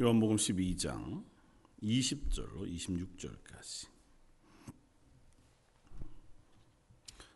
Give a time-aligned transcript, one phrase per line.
[0.00, 1.22] 요한복음 12장
[1.80, 3.86] 20절로 26절까지.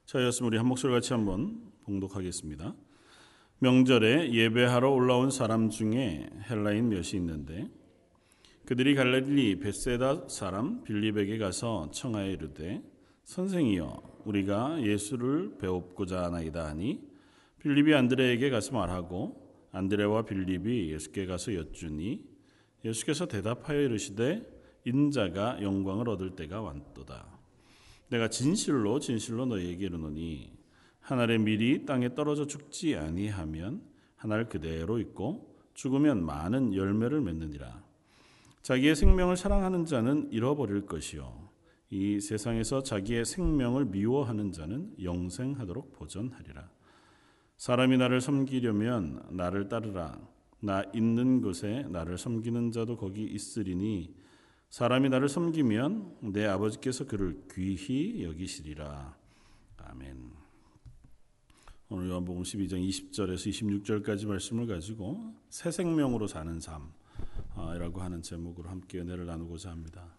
[0.04, 2.74] 자, 였으면 우리 한 목소리 같이 한번 봉독하겠습니다.
[3.60, 7.70] 명절에 예배하러 올라온 사람 중에 헬라인 몇이 있는데
[8.65, 12.82] 그들이 갈릴리 베세다 사람 빌립에게 가서 청하에 이르되
[13.23, 17.09] 선생이여 우리가 예수를 배웁고자 하나이다 하니
[17.60, 22.38] 빌립이 안드레에게 가서 말하고 안드레와 빌립이 예수께 가서 여쭈니
[22.84, 24.42] 예수께서 대답하여 이르시되
[24.84, 27.27] 인자가 영광을 얻을 때가 왔도다.
[28.09, 30.52] 내가 진실로 진실로 너희에게 이르노니
[31.01, 33.82] 한 알의 밀이 땅에 떨어져 죽지 아니하면
[34.16, 37.82] 한알 그대로 있고 죽으면 많은 열매를 맺느니라.
[38.62, 41.49] 자기의 생명을 사랑하는 자는 잃어버릴 것이요.
[41.90, 46.68] 이 세상에서 자기의 생명을 미워하는 자는 영생하도록 보존하리라.
[47.56, 50.18] 사람이 나를 섬기려면 나를 따르라
[50.60, 54.14] 나 있는 곳에 나를 섬기는 자도 거기 있으리니
[54.70, 59.16] 사람이 나를 섬기면 내 아버지께서 그를 귀히 여기시리라
[59.76, 60.32] 아멘.
[61.90, 69.25] 오늘 요한복음 12장 20절에서 26절까지 말씀을 가지고 새 생명으로 사는 삶이라고 하는 제목으로 함께 은혜를
[69.25, 70.15] 나누고자 합니다.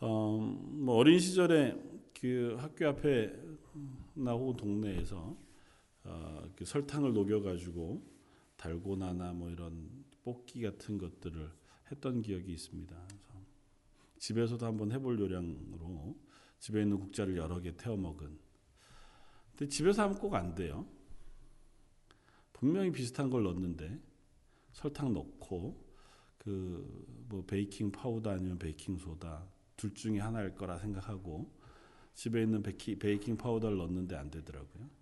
[0.00, 1.76] 어, 뭐 어린 시절에
[2.18, 3.32] 그 학교 앞에
[4.14, 5.36] 나고 동네에서
[6.04, 8.11] 어, 그 설탕을 녹여가지고
[8.62, 11.50] 달고나나 뭐 이런 뽑기 같은 것들을
[11.90, 13.08] 했던 기억이 있습니다.
[14.18, 16.16] 집에서도 한번 해볼 요량으로
[16.60, 18.38] 집에 있는 국자를 여러 개 태워 먹은
[19.50, 20.86] 근데 집에서 하면 꼭 안 돼요.
[22.52, 23.98] 분명히 비슷한 걸 넣는데
[24.72, 25.84] 설탕 넣고
[26.38, 31.50] 그 뭐 베이킹 파우더 아니면 베이킹 소다 둘 중에 하나일 거라 생각하고
[32.12, 35.01] 집에 있는 베이킹 파우더를 넣는데 안 되더라고요.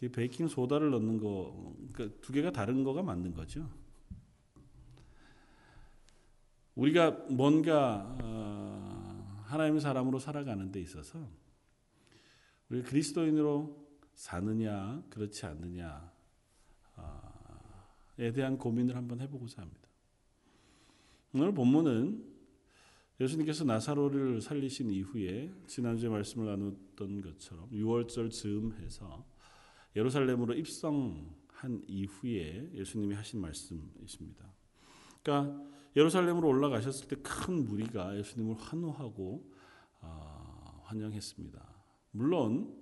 [0.00, 3.68] 그 베이킹 소다를 넣는 거, 그러니까 두 개가 다른 거가 맞는 거죠.
[6.74, 11.28] 우리가 뭔가 어, 하나님의 사람으로 살아가는 데 있어서
[12.70, 13.76] 우리 그리스도인으로
[14.14, 16.10] 사느냐 그렇지 않느냐
[18.18, 19.88] 에 대한 고민을 한번 해보고자 합니다.
[21.34, 22.24] 오늘 본문은
[23.20, 29.29] 예수님께서 나사로를 살리신 이후에 지난주에 말씀을 나눴던 것처럼 6월절 즈음해서
[29.96, 34.52] 예루살렘으로 입성한 이후에 예수님이 하신 말씀이십니다.
[35.22, 35.62] 그러니까
[35.96, 39.50] 예루살렘으로 올라가셨을 때 큰 무리가 예수님을 환호하고
[40.02, 41.60] 어, 환영했습니다.
[42.12, 42.76] 물론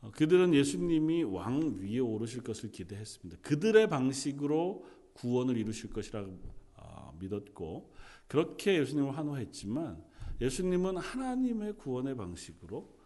[0.00, 3.40] 어, 그들은 예수님이 왕 위에 오르실 것을 기대했습니다.
[3.42, 6.38] 그들의 방식으로 구원을 이루실 것이라고
[6.76, 7.92] 어, 믿었고
[8.26, 10.02] 그렇게 예수님을 환호했지만
[10.40, 12.96] 예수님은 하나님의 구원의 방식으로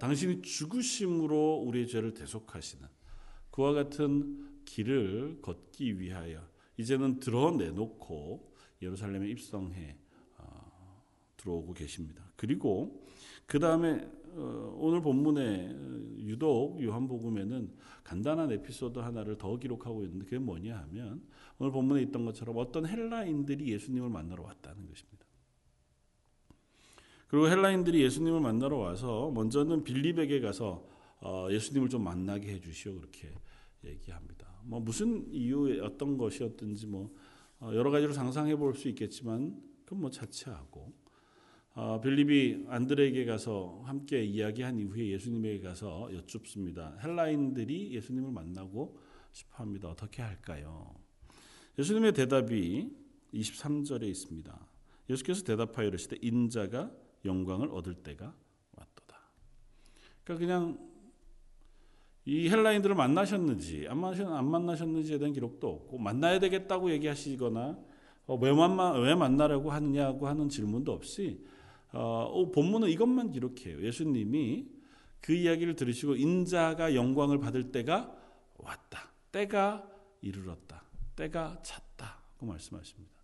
[0.00, 2.86] 당신이 죽으심으로 우리의 죄를 대속하시는
[3.50, 6.40] 그와 같은 길을 걷기 위하여
[6.78, 9.96] 이제는 드러내놓고 예루살렘에 입성해
[11.46, 12.24] 들어오고 계십니다.
[12.36, 13.06] 그리고
[13.46, 15.74] 그 다음에 어, 오늘 본문에
[16.18, 17.72] 유독 요한복음에는
[18.04, 21.22] 간단한 에피소드 하나를 더 기록하고 있는데 그게 뭐냐 하면
[21.58, 25.25] 오늘 본문에 있던 것처럼 어떤 헬라인들이 예수님을 만나러 왔다는 것입니다.
[27.28, 30.86] 그리고 헬라인들이 예수님을 만나러 와서 먼저는 빌립에게 가서
[31.20, 33.32] 어, 예수님을 좀 만나게 해주시오 그렇게
[33.84, 34.46] 얘기합니다.
[34.64, 37.12] 뭐 무슨 이유에 어떤 것이었든지 뭐
[37.58, 40.92] 어, 여러 가지로 상상해 볼 수 있겠지만 그건 뭐 자체하고
[41.74, 46.96] 어, 빌립이 안드레에게 가서 함께 이야기한 이후에 예수님에게 가서 여쭙습니다.
[47.02, 48.98] 헬라인들이 예수님을 만나고
[49.32, 49.88] 싶어 합니다.
[49.88, 50.94] 어떻게 할까요?
[51.78, 52.90] 예수님의 대답이
[53.34, 54.66] 23절에 있습니다.
[55.10, 56.90] 예수께서 대답하여 이르시되 인자가
[57.26, 58.34] 영광을 얻을 때가
[58.76, 59.18] 왔도다.
[60.24, 60.96] 그러니까 그냥
[62.24, 67.78] 이 헬라인들을 만나셨는지 안, 만나셨는지에 대한 기록도 없고 만나야 되겠다고 얘기하시거나
[68.26, 71.44] 어, 왜, 만나, 왜 만나려고 하느냐고 하는 질문도 없이
[71.92, 73.80] 어, 본문은 이것만 기록해요.
[73.82, 74.66] 예수님이
[75.20, 78.14] 그 이야기를 들으시고 인자가 영광을 받을 때가
[78.58, 79.10] 왔다.
[79.32, 79.88] 때가
[80.20, 80.82] 이르렀다.
[81.14, 82.20] 때가 찼다.
[82.38, 83.14] 그 말씀하십니다.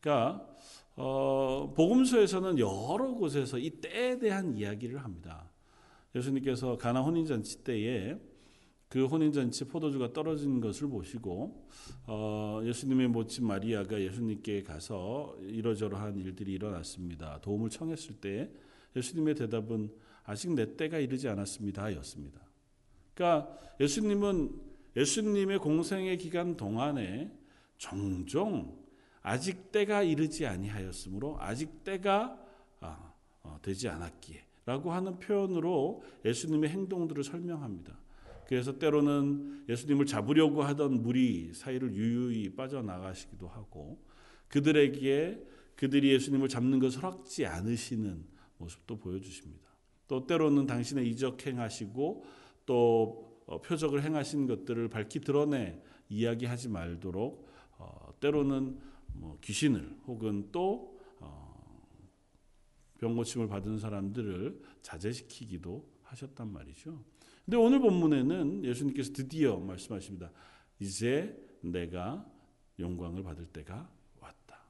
[0.00, 0.48] 그러니까
[0.96, 5.50] 어, 복음서에서는 여러 곳에서 이 때에 대한 이야기를 합니다.
[6.14, 8.18] 예수님께서 가나 혼인잔치 때에
[8.88, 11.68] 그 혼인잔치 포도주가 떨어진 것을 보시고
[12.06, 17.40] 어, 예수님의 모친 마리아가 예수님께 가서 이러저러한 일들이 일어났습니다.
[17.42, 18.50] 도움을 청했을 때
[18.94, 19.90] 예수님의 대답은
[20.24, 22.40] 아직 내 때가 이르지 않았습니다 였습니다.
[23.12, 24.50] 그러니까 예수님은
[24.96, 27.30] 예수님의 공생의 기간 동안에
[27.76, 28.85] 종종
[29.26, 32.38] 아직 때가 이르지 아니하였으므로 아직 때가
[32.78, 33.12] 아,
[33.42, 37.98] 어, 되지 않았기에라고 하는 표현으로 예수님의 행동들을 설명합니다.
[38.46, 43.98] 그래서 때로는 예수님을 잡으려고 하던 무리 사이를 유유히 빠져나가시기도 하고
[44.46, 45.44] 그들에게
[45.74, 48.24] 그들이 예수님을 잡는 것을 허락지 않으시는
[48.58, 49.66] 모습도 보여주십니다.
[50.06, 52.24] 또 때로는 당신의 이적 행하시고
[52.64, 57.48] 또 어, 표적을 행하신 것들을 밝히 드러내 이야기하지 말도록
[57.78, 58.85] 어, 때로는
[59.18, 61.82] 뭐 귀신을 혹은 또 어,
[62.98, 67.02] 병고침을 받은 사람들을 자제시키기도 하셨단 말이죠.
[67.44, 70.32] 근데 오늘 본문에는 예수님께서 드디어 말씀하십니다.
[70.80, 72.26] 이제 내가
[72.78, 73.90] 영광을 받을 때가
[74.20, 74.60] 왔다.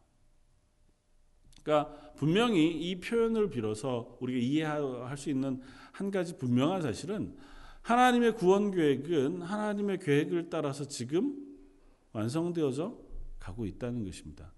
[1.62, 5.60] 그러니까 분명히 이 표현을 빌어서 우리가 이해할 수 있는
[5.92, 7.36] 한 가지 분명한 사실은
[7.82, 11.46] 하나님의 구원 계획은 하나님의 계획을 따라서 지금
[12.12, 13.05] 완성되어져
[13.38, 14.52] 가고 있다는 것입니다.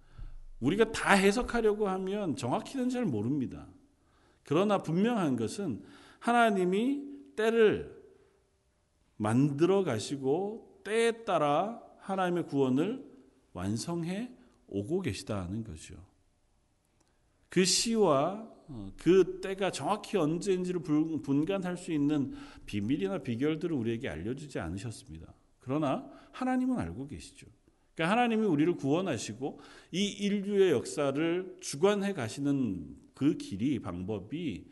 [0.61, 3.69] 우리가 다 해석하려고 하면 정확히는 잘 모릅니다.
[4.45, 5.83] 그러나 분명한 것은
[6.19, 7.03] 하나님이
[7.37, 7.97] 때를
[9.17, 13.05] 만들어 가시고 때에 따라 하나님의 구원을
[13.53, 14.33] 완성해
[14.69, 15.97] 오고 계시다는 거죠.
[17.49, 22.35] 그 시와 어, 그 때가 정확히 언제인지를 분간할 수 있는
[22.67, 25.33] 비밀이나 비결들을 우리에게 알려주지 않으셨습니다.
[25.59, 27.47] 그러나 하나님은 알고 계시죠.
[27.99, 29.59] 그러니까 하나님이 우리를 구원하시고
[29.91, 34.67] 이 인류의 역사를 주관해 가시는 그 길이 방법이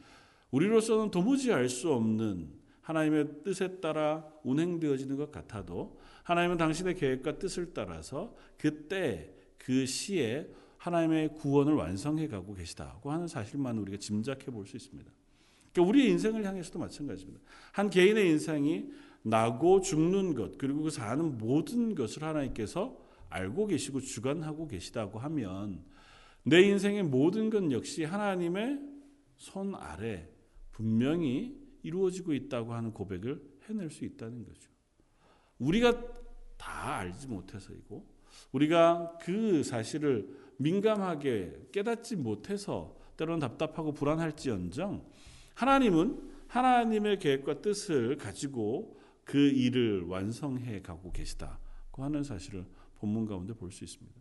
[0.52, 2.49] 우리로서는 도무지 알 수 없는
[2.82, 10.49] 하나님의 뜻에 따라 운행되어지는 것 같아도 하나님은 당신의 계획과 뜻을 따라서 그때 그 시에
[10.79, 15.11] 하나님의 구원을 완성해 가고 계시다고 하는 사실만 우리가 짐작해 볼 수 있습니다.
[15.72, 17.40] 그러니까 우리의 인생을 향해서도 마찬가지입니다.
[17.72, 18.88] 한 개인의 인생이
[19.22, 25.84] 나고 죽는 것 그리고 그 사는 모든 것을 하나님께서 알고 계시고 주관하고 계시다고 하면
[26.43, 28.81] 내 인생의 모든 것 역시 하나님의
[29.37, 30.28] 손 아래
[30.73, 34.70] 분명히 이루어지고 있다고 하는 고백을 해낼 수 있다는 거죠.
[35.58, 35.93] 우리가
[36.56, 38.06] 다 알지 못해서이고
[38.52, 45.06] 우리가 그 사실을 민감하게 깨닫지 못해서 때로는 답답하고 불안할지언정
[45.55, 52.67] 하나님은 하나님의 계획과 뜻을 가지고 그 일을 완성해 가고 계시다고 하는 사실을
[52.98, 54.20] 본문 가운데 볼 수 있습니다.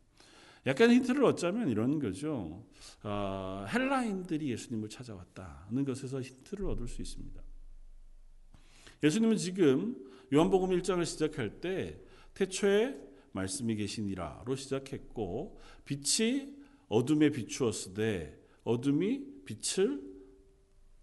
[0.68, 2.66] 약간 힌트를 얻자면 이런 거죠.
[3.04, 7.42] 어, 헬라인들이 예수님을 찾아왔다는 것에서 힌트를 얻을 수 있습니다.
[9.04, 9.96] 예수님은 지금
[10.34, 12.00] 요한복음 1장을 시작할 때
[12.34, 13.00] 태초에
[13.32, 16.56] 말씀이 계시니라로 시작했고 빛이
[16.88, 20.02] 어둠에 비추었으되 어둠이 빛을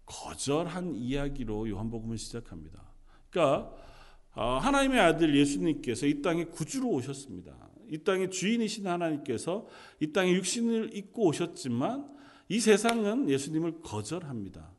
[0.05, 2.91] 거절한 이야기로 요한복음을 시작합니다.
[3.29, 3.92] 그러니까 어,
[4.41, 7.55] 하나님의 아들 예수님께서 이 땅에 구주로 오셨습니다.
[7.89, 9.67] 이 땅의 주인이신 하나님께서
[9.99, 12.09] 이 땅에 육신을 입고 오셨지만
[12.49, 14.71] 이 세상은 예수님을 거절합니다.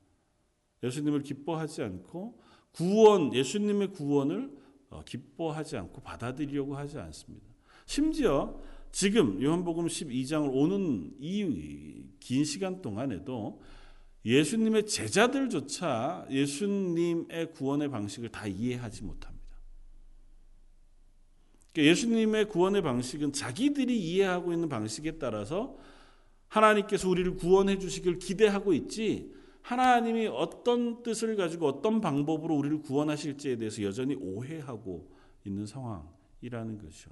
[0.83, 2.41] 예수님을 기뻐하지 않고
[2.73, 4.51] 구원, 예수님의 구원을
[4.91, 7.47] 어, 기뻐하지 않고 받아들이려고 하지 않습니다.
[7.87, 8.61] 심지어
[8.91, 13.61] 지금 요한복음 12장을 오는 이 긴 시간 동안에도
[14.25, 19.33] 예수님의 제자들조차 예수님의 구원의 방식을 다 이해하지 못합니다.
[21.75, 25.77] 그러니까 예수님의 구원의 방식은 자기들이 이해하고 있는 방식에 따라서
[26.48, 33.82] 하나님께서 우리를 구원해 주시길 기대하고 있지 하나님이 어떤 뜻을 가지고 어떤 방법으로 우리를 구원하실지에 대해서
[33.82, 35.10] 여전히 오해하고
[35.44, 37.10] 있는 상황이라는 것이죠.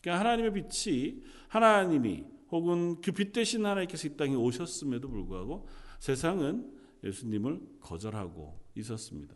[0.00, 5.66] 그러니까 하나님의 빛이 하나님이 혹은 그 빛 대신 하나님께서 이 땅에 오셨음에도 불구하고
[5.98, 6.70] 세상은
[7.02, 9.34] 예수님을 거절하고 있었습니다.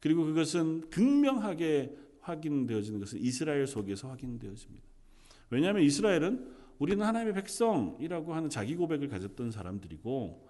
[0.00, 4.84] 그리고 그것은 극명하게 확인되어지는 것은 이스라엘 속에서 확인되어집니다.
[5.50, 10.48] 왜냐하면 이스라엘은 우리는 하나님의 백성이라고 하는 자기 고백을 가졌던 사람들이고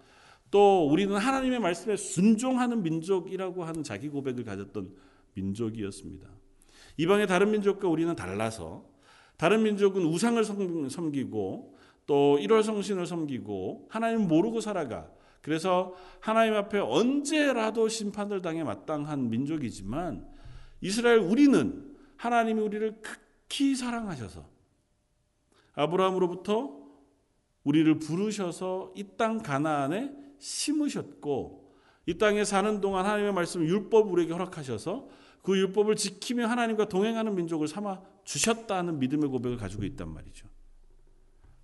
[0.50, 4.94] 또 우리는 하나님의 말씀에 순종하는 민족이라고 하는 자기 고백을 가졌던
[5.34, 6.28] 민족이었습니다.
[6.96, 8.84] 이방의 다른 민족과 우리는 달라서
[9.36, 10.42] 다른 민족은 우상을
[10.90, 11.74] 섬기고
[12.06, 15.10] 또 일월성신을 섬기고 하나님 모르고 살아가.
[15.40, 20.26] 그래서 하나님 앞에 언제라도 심판을 당해 마땅한 민족이지만
[20.84, 24.46] 이스라엘 우리는 하나님이 우리를 극히 사랑하셔서
[25.72, 26.78] 아브라함으로부터
[27.64, 31.72] 우리를 부르셔서 이 땅 가나안에 심으셨고
[32.04, 35.08] 이 땅에 사는 동안 하나님의 말씀 율법 우리에게 허락하셔서
[35.40, 40.46] 그 율법을 지키며 하나님과 동행하는 민족을 삼아 주셨다는 믿음의 고백을 가지고 있단 말이죠.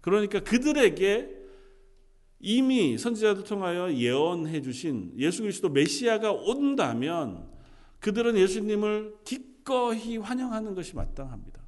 [0.00, 1.36] 그러니까 그들에게
[2.40, 7.49] 이미 선지자들 통하여 예언해 주신 예수 그리스도 메시아가 온다면
[8.00, 11.60] 그들은 예수님을 기꺼이 환영하는 것이 마땅합니다.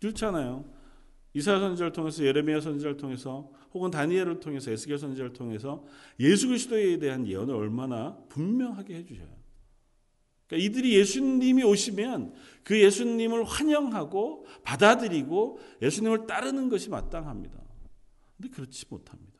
[0.00, 0.64] 그렇잖아요.
[1.34, 5.84] 이사야 선지자를 통해서 예레미야 선지자를 통해서 혹은 다니엘을 통해서 에스겔 선지자를 통해서
[6.18, 9.40] 예수 그리스도에 대한 예언을 얼마나 분명하게 해 주셔요.
[10.46, 12.34] 그러니까 이들이 예수님이 오시면
[12.64, 17.60] 그 예수님을 환영하고 받아들이고 예수님을 따르는 것이 마땅합니다.
[18.36, 19.38] 근데 그렇지 못합니다.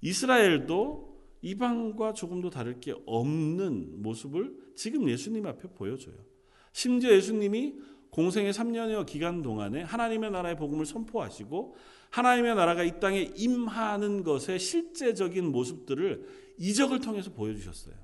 [0.00, 1.13] 이스라엘도
[1.44, 6.16] 이방과 조금도 다를 게 없는 모습을 지금 예수님 앞에 보여줘요.
[6.72, 7.74] 심지어 예수님이
[8.10, 11.76] 공생의 3년여 기간 동안에 하나님의 나라의 복음을 선포하시고
[12.10, 17.94] 하나님의 나라가 이 땅에 임하는 것의 실제적인 모습들을 이적을 통해서 보여주셨어요.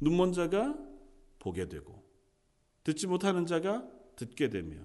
[0.00, 0.76] 눈먼 자가
[1.38, 2.04] 보게 되고
[2.82, 3.86] 듣지 못하는 자가
[4.16, 4.78] 듣게 되며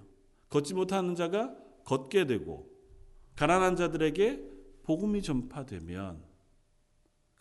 [0.48, 2.70] 걷지 못하는 자가 걷게 되고
[3.34, 4.40] 가난한 자들에게
[4.84, 6.31] 복음이 전파되면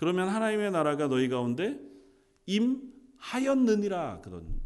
[0.01, 1.79] 그러면 하나님의 나라가 너희 가운데
[2.47, 4.59] 임하였느니라 그런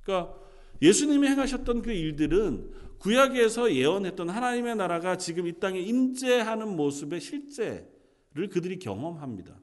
[0.00, 0.34] 그러니까
[0.80, 8.78] 예수님이 행하셨던 그 일들은 구약에서 예언했던 하나님의 나라가 지금 이 땅에 임재하는 모습의 실제를 그들이
[8.78, 9.54] 경험합니다.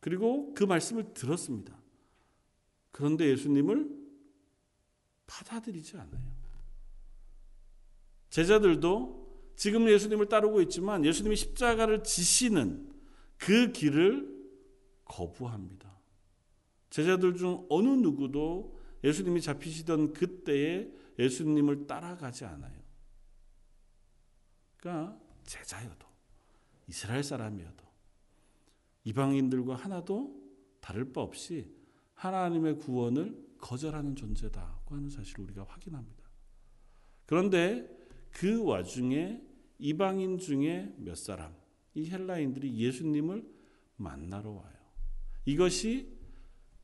[0.00, 1.74] 그리고 그 말씀을 들었습니다.
[2.90, 3.88] 그런데 예수님을
[5.26, 6.34] 받아들이지 않아요.
[8.28, 12.92] 제자들도 지금 예수님을 따르고 있지만 예수님이 십자가를 지시는
[13.36, 14.32] 그 길을
[15.04, 15.92] 거부합니다.
[16.90, 22.82] 제자들 중 어느 누구도 예수님이 잡히시던 그때에 예수님을 따라가지 않아요.
[24.76, 26.06] 그러니까 제자여도
[26.88, 27.84] 이스라엘 사람이어도
[29.04, 30.42] 이방인들과 하나도
[30.80, 31.74] 다를 바 없이
[32.14, 36.24] 하나님의 구원을 거절하는 존재다고 하는 사실을 우리가 확인합니다.
[37.26, 37.88] 그런데
[38.30, 39.42] 그 와중에
[39.78, 41.54] 이방인 중에 몇 사람,
[41.94, 43.44] 이 헬라인들이 예수님을
[43.96, 44.74] 만나러 와요.
[45.44, 46.12] 이것이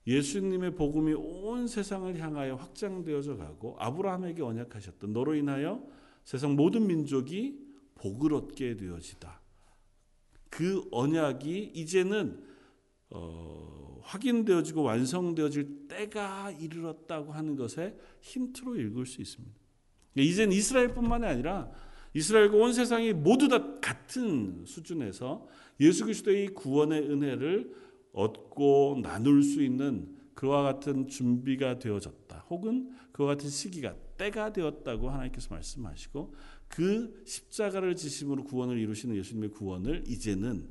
[0.06, 5.86] 예수님의 복음이 온 세상을 향하여 확장되어져 가고 아브라함에게 언약하셨던 너로 인하여
[6.24, 7.58] 세상 모든 민족이
[7.94, 9.40] 복을 얻게 되어지다.
[10.48, 12.42] 그 언약이 이제는
[13.10, 19.54] 어, 확인되어지고 완성되어질 때가 이르렀다고 하는 것에 힌트로 읽을 수 있습니다.
[20.16, 21.70] 이젠 이스라엘뿐만이 아니라
[22.14, 25.46] 이스라엘과 온 세상이 모두 다 같은 수준에서
[25.80, 27.74] 예수 그리스도의 구원의 은혜를
[28.12, 32.46] 얻고 나눌 수 있는 그와 같은 준비가 되어졌다.
[32.50, 36.34] 혹은 그와 같은 시기가 때가 되었다고 하나님께서 말씀하시고
[36.68, 40.68] 그 십자가를 지심으로 구원을 이루시는 예수님의 구원을 이제는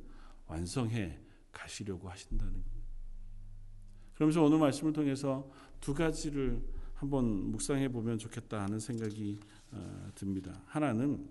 [0.48, 1.20] 완성해
[1.52, 2.80] 가시려고 하신다는 겁니다.
[4.16, 6.62] 그러면서 오늘 말씀을 통해서 두 가지를
[6.94, 9.59] 한번 묵상해 보면 좋겠다 하는 생각이 어,
[10.16, 10.62] 듭니다.
[10.66, 11.30] 하나는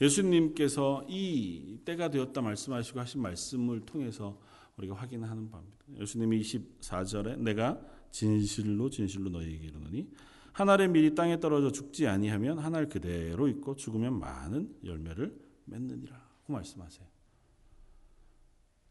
[0.00, 4.40] 예수님께서 이 때가 되었다 말씀하시고 하신 말씀을 통해서
[4.76, 5.84] 우리가 확인하는 바입니다.
[6.00, 7.80] 예수님이 24절에 내가
[8.10, 10.10] 진실로 진실로 너희에게 이르노니
[10.52, 16.52] 한 알의 밀이 땅에 떨어져 죽지 아니하면 한 알 그대로 있고 죽으면 많은 열매를 맺느니라고
[16.52, 17.06] 말씀하세요.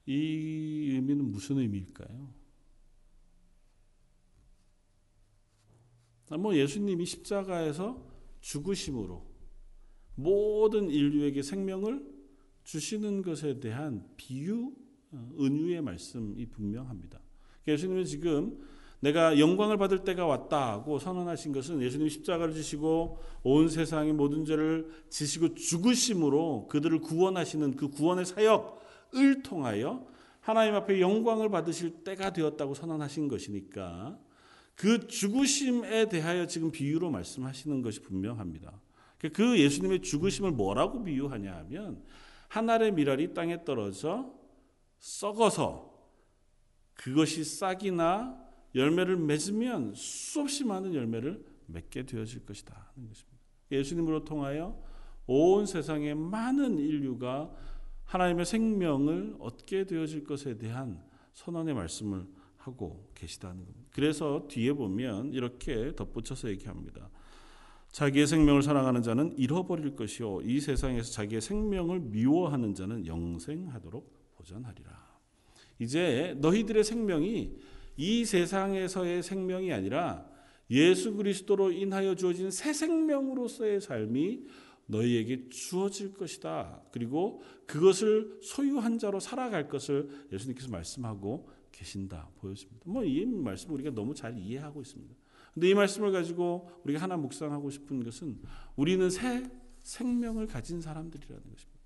[0.06, 2.43] 이 의미는 무슨 의미일까요?
[6.32, 8.02] 뭐 예수님이 십자가에서
[8.42, 9.26] 죽으심으로
[10.16, 12.06] 모든 인류에게 생명을
[12.64, 14.72] 주시는 것에 대한 비유,
[15.12, 17.20] 어, 은유의 말씀이 분명합니다.
[17.68, 18.60] 예수님은 지금
[19.00, 25.56] 내가 영광을 받을 때가 왔다고 선언하신 것은 예수님 십자가를 지시고 온 세상의 모든 죄를 지시고
[25.56, 30.08] 죽으심으로 그들을 구원하시는 그 구원의 사역을 통하여
[30.40, 34.18] 하나님 앞에 영광을 받으실 때가 되었다고 선언하신 것이니까
[34.76, 38.82] 그 죽으심에 대하여 지금 비유로 말씀하시는 것이 분명합니다.
[39.32, 42.04] 그 예수님의 죽으심을 뭐라고 비유하냐 하면
[42.50, 44.34] 하늘의 미랄이 땅에 떨어져
[45.00, 45.94] 썩어서
[46.94, 48.38] 그것이 싹이나
[48.76, 53.40] 열매를 맺으면 수없이 많은 열매를 맺게 되어질 것이다 하는 것입니다.
[53.72, 54.82] 예수님으로 통하여
[55.26, 57.52] 온 세상의 많은 인류가
[58.06, 61.04] 하나님의 생명을 얻게 되어질 것에 대한
[61.34, 62.28] 선언의 말씀을
[62.58, 63.83] 하고 계시다는 겁니다.
[63.94, 67.10] 그래서 뒤에 보면 이렇게 덧붙여서 얘기합니다.
[67.92, 75.14] 자기의 생명을 사랑하는 자는 잃어버릴 것이요 이 세상에서 자기의 생명을 미워하는 자는 영생하도록 보전하리라.
[75.80, 77.56] 이제 너희들의 생명이
[77.96, 80.28] 이 세상에서의 생명이 아니라
[80.72, 84.44] 예수 그리스도로 인하여 주어진 새 생명으로서의 삶이
[84.88, 86.82] 너희에게 주어질 것이다.
[86.92, 91.50] 그리고 그것을 소유한 자로 살아갈 것을 예수님께서 말씀하고
[91.84, 92.82] 계신다 보여집니다.
[92.86, 95.14] 뭐 이 말씀 우리가 너무 잘 이해하고 있습니다.
[95.54, 98.42] 근데 이 말씀을 가지고 우리가 하나 묵상하고 싶은 것은
[98.76, 101.84] 우리는 새 생명을 가진 사람들이라는 것입니다.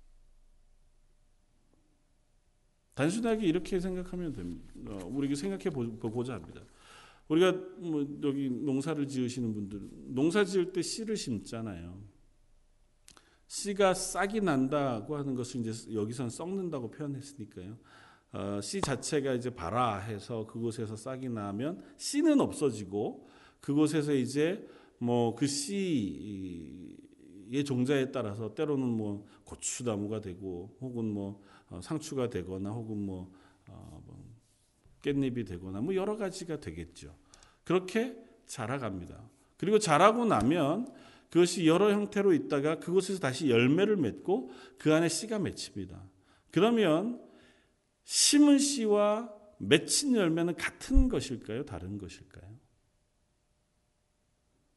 [2.94, 4.72] 단순하게 이렇게 생각하면 됩니다.
[4.86, 6.62] 어, 우리가 생각해 보고자 합니다.
[7.28, 12.00] 우리가 뭐 여기 농사를 지으시는 분들 농사 지을 때 씨를 심잖아요.
[13.46, 17.76] 씨가 싹이 난다고 하는 것을 이제 여기서는 썩는다고 표현했으니까요.
[18.32, 23.28] 어, 씨 자체가 이제 발아 해서 그곳에서 싹이 나면 씨는 없어지고
[23.60, 24.66] 그곳에서 이제
[24.98, 26.96] 뭐그 씨의
[27.64, 33.32] 종자에 따라서 때로는 뭐 고추나무가 되고 혹은 뭐 어, 상추가 되거나 혹은 뭐,
[33.68, 34.24] 어, 뭐
[35.02, 37.14] 깻잎이 되거나 뭐 여러 가지가 되겠죠.
[37.64, 38.16] 그렇게
[38.46, 39.22] 자라갑니다.
[39.56, 40.88] 그리고 자라고 나면
[41.30, 46.02] 그것이 여러 형태로 있다가 그곳에서 다시 열매를 맺고 그 안에 씨가 맺힙니다.
[46.50, 47.20] 그러면
[48.08, 51.66] 심은 씨와 맺힌 열매는 같은 것일까요?
[51.66, 52.58] 다른 것일까요?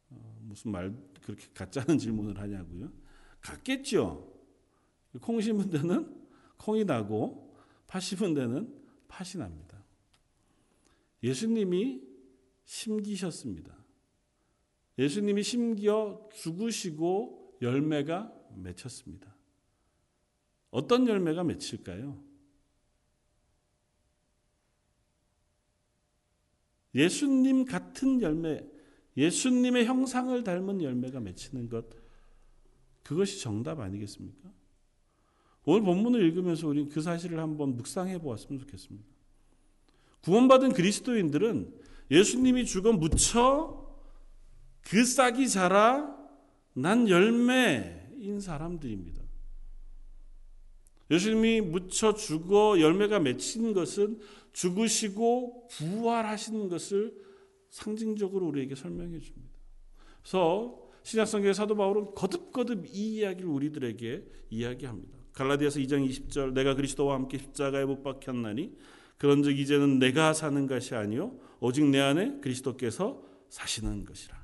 [0.10, 2.92] 어, 무슨 말 그렇게 가짜는 질문을 하냐고요?
[3.40, 4.38] 같겠죠.
[5.22, 6.14] 콩 심은 데는
[6.58, 7.56] 콩이 나고
[7.88, 9.82] 팥 심은 데는 팥이 납니다.
[11.24, 12.02] 예수님이
[12.66, 13.78] 심기셨습니다.
[14.98, 19.34] 예수님이 심겨 죽으시고 열매가 맺혔습니다.
[20.70, 22.31] 어떤 열매가 맺힐까요?
[26.94, 28.66] 예수님 같은 열매,
[29.18, 31.86] 예수님의 형상을 닮은 열매가 맺히는 것,
[33.04, 34.50] 그것이 정답 아니겠습니까?
[35.64, 39.06] 오늘 본문을 읽으면서 우리는 그 사실을 한번 묵상해 보았으면 좋겠습니다.
[40.22, 41.74] 구원받은 그리스도인들은
[42.10, 43.82] 예수님이 죽어 묻혀
[44.82, 46.16] 그 싹이 자라
[46.74, 49.21] 난 열매인 사람들입니다.
[51.12, 54.20] 예수님이 묻혀 죽어 열매가 맺힌 것은
[54.54, 57.14] 죽으시고 부활하시는 것을
[57.70, 59.54] 상징적으로 우리에게 설명해 줍니다.
[60.22, 65.20] 그래서 신약성경의 사도 바울은 거듭거듭 이 이야기를 우리들에게 이야기합니다.
[65.34, 68.76] 갈라디아서 2장 20절 내가 그리스도와 함께 십자가에 못 박혔나니
[69.18, 74.42] 그런즉 이제는 내가 사는 것이 아니요 오직 내 안에 그리스도께서 사시는 것이라.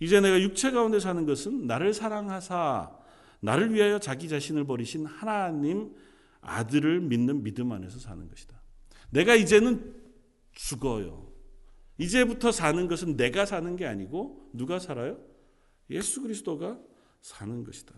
[0.00, 2.99] 이제 내가 육체 가운데 사는 것은 나를 사랑하사
[3.40, 5.94] 나를 위하여 자기 자신을 버리신 하나님
[6.40, 8.60] 아들을 믿는 믿음 안에서 사는 것이다.
[9.10, 9.94] 내가 이제는
[10.52, 11.30] 죽어요.
[11.98, 15.20] 이제부터 사는 것은 내가 사는 게 아니고 누가 살아요?
[15.90, 16.80] 예수 그리스도가
[17.20, 17.94] 사는 것이다.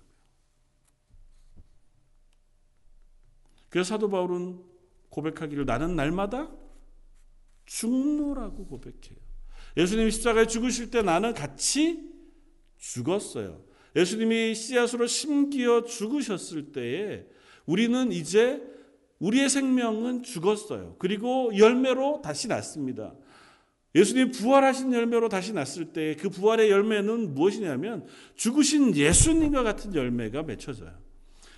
[3.68, 4.62] 그래서 사도 바울은
[5.08, 6.50] 고백하기를 나는 날마다
[7.64, 9.18] 죽노라고 고백해요.
[9.76, 12.12] 예수님이 십자가에 죽으실 때 나는 같이
[12.78, 13.64] 죽었어요.
[13.94, 17.26] 예수님이 씨앗으로 심기어 죽으셨을 때에
[17.66, 18.62] 우리는 이제
[19.18, 20.96] 우리의 생명은 죽었어요.
[20.98, 23.14] 그리고 열매로 다시 났습니다.
[23.94, 30.92] 예수님 부활하신 열매로 다시 났을 때 그 부활의 열매는 무엇이냐면 죽으신 예수님과 같은 열매가 맺혀져요.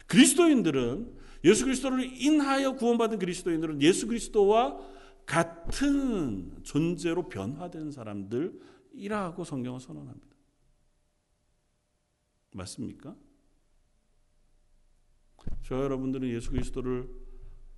[0.07, 4.79] 그리스도인들은 예수 그리스도를 인하여 구원받은 그리스도인들은 예수 그리스도와
[5.25, 10.34] 같은 존재로 변화된 사람들이라고 성경은 선언합니다.
[12.55, 13.17] 맞습니까?
[15.62, 17.09] 저 여러분들은 예수 그리스도를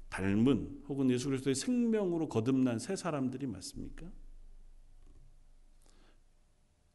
[0.09, 4.07] 닮은 혹은 예수 그리스도의 생명으로 거듭난 새 사람들이 맞습니까?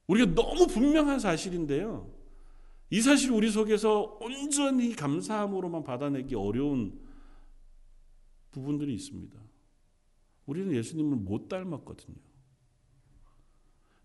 [0.08, 2.14] 우리가 너무 분명한 사실인데요.
[2.90, 7.00] 이 사실 우리 속에서 온전히 감사함으로만 받아내기 어려운
[8.52, 9.40] 부분들이 있습니다.
[10.46, 12.18] 우리는 예수님을 못 닮았거든요.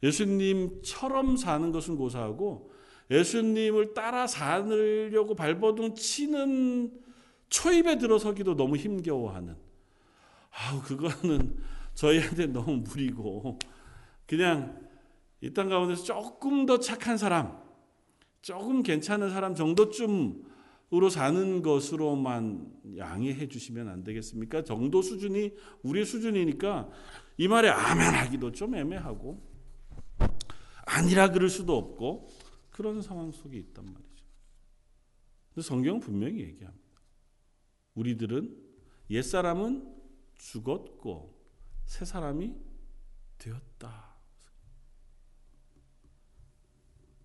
[0.03, 2.71] 예수님처럼 사는 것은 고사하고
[3.11, 6.93] 예수님을 따라 살려고 발버둥 치는
[7.49, 9.57] 초입에 들어서기도 너무 힘겨워하는
[10.51, 11.57] 아우 그거는
[11.95, 13.59] 저희한테 너무 무리고
[14.27, 14.85] 그냥
[15.41, 17.57] 이 땅 가운데서 조금 더 착한 사람
[18.43, 24.65] 조금 괜찮은 사람 정도쯤으로 사는 것으로만 양해해 주시면 안 되겠습니까?
[24.65, 26.89] 정도 수준이 우리 수준이니까
[27.39, 29.41] 이 말에 아멘 하기도 좀 애매하고
[30.87, 32.29] 아니라 그럴 수도 없고
[32.77, 34.27] 그런 상황 속에 있단 말이죠.
[35.63, 37.01] 성경은 분명히 얘기합니다.
[37.95, 38.55] 우리들은
[39.09, 39.97] 옛사람은
[40.35, 41.35] 죽었고
[41.87, 42.55] 새 사람이
[43.39, 44.15] 되었다.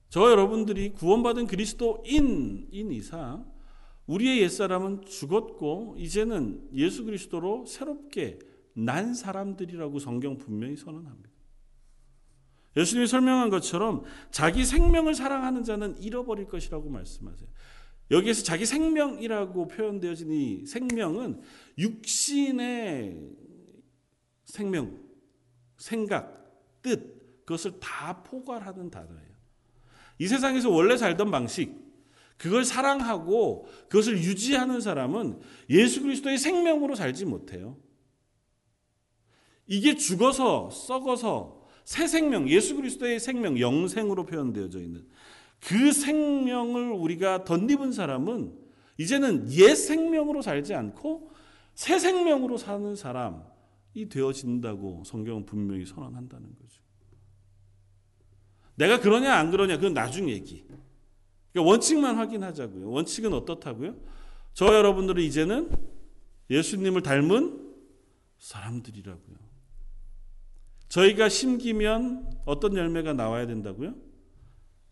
[0.08, 3.52] 저 여러분들이 구원받은 그리스도인 인 이상
[4.08, 8.40] 우리의 옛사람은 죽었고 이제는 예수 그리스도로 새롭게
[8.74, 11.31] 난 사람들이라고 성경 분명히 선언합니다.
[12.76, 17.50] 예수님이 설명한 것처럼 자기 생명을 사랑하는 자는 잃어버릴 것이라고 말씀하세요.
[18.12, 21.42] 여기에서 자기 생명이라고 표현되어진 이 생명은
[21.78, 23.30] 육신의
[24.46, 25.00] 생명,
[25.78, 29.32] 생각, 뜻, 그것을 다 포괄하는 단어예요.
[30.20, 31.74] 이 세상에서 원래 살던 방식,
[32.38, 37.78] 그걸 사랑하고 그것을 유지하는 사람은 예수 그리스도의 생명으로 살지 못해요.
[39.68, 45.06] 이게 죽어서 썩어서 새 생명, 예수 그리스도의 생명, 영생으로 표현되어져 있는
[45.60, 48.54] 그 생명을 우리가 덧입은 사람은
[48.98, 51.32] 이제는 옛 생명으로 살지 않고
[51.76, 56.82] 새 생명으로 사는 사람이 되어진다고 성경은 분명히 선언한다는 거죠.
[58.76, 60.64] 내가 그러냐 안 그러냐 그건 나중 얘기.
[61.52, 62.90] 그러니까 원칙만 확인하자고요.
[62.90, 63.96] 원칙은 어떻다고요?
[64.54, 65.70] 저 여러분들은 이제는
[66.50, 67.74] 예수님을 닮은
[68.40, 69.51] 사람들이라고요.
[70.92, 73.96] 저희가 심기면 어떤 열매가 나와야 된다고요?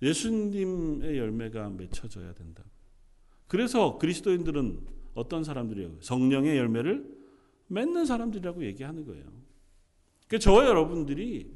[0.02, 2.64] 예수님의 열매가 맺혀져야 된다.
[3.48, 5.98] 그래서 그리스도인들은 어떤 사람들이에요?
[6.00, 7.06] 성령의 열매를
[7.68, 9.26] 맺는 사람들이라고 얘기하는 거예요.
[10.28, 11.54] 그러니까 저와 여러분들이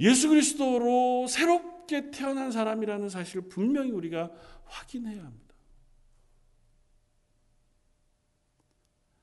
[0.00, 4.32] 예수 그리스도로 새롭게 태어난 사람이라는 사실을 분명히 우리가
[4.64, 5.54] 확인해야 합니다.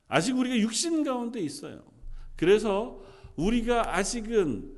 [0.08, 1.84] 아직 우리가 육신 가운데 있어요.
[2.38, 3.04] 그래서
[3.40, 4.78] 우리가 아직은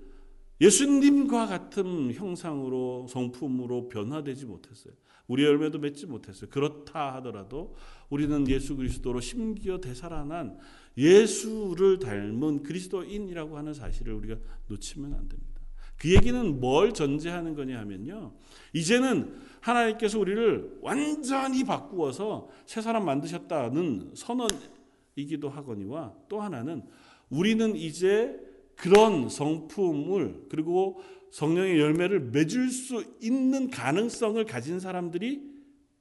[0.61, 4.93] 예수님과 같은 형상으로 성품으로 변화되지 못했어요.
[5.27, 6.49] 우리 열매도 맺지 못했어요.
[6.49, 7.75] 그렇다 하더라도
[8.09, 10.57] 우리는 예수 그리스도로 심기어 되살아난
[10.97, 14.35] 예수를 닮은 그리스도인이라고 하는 사실을 우리가
[14.67, 15.61] 놓치면 안 됩니다.
[15.97, 18.33] 그 얘기는 뭘 전제하는 거냐 하면요.
[18.73, 26.83] 이제는 하나님께서 우리를 완전히 바꾸어서 새 사람 만드셨다는 선언이기도 하거니와 또 하나는
[27.29, 28.50] 우리는 이제
[28.81, 35.39] 그런 성품을 그리고 성령의 열매를 맺을 수 있는 가능성을 가진 사람들이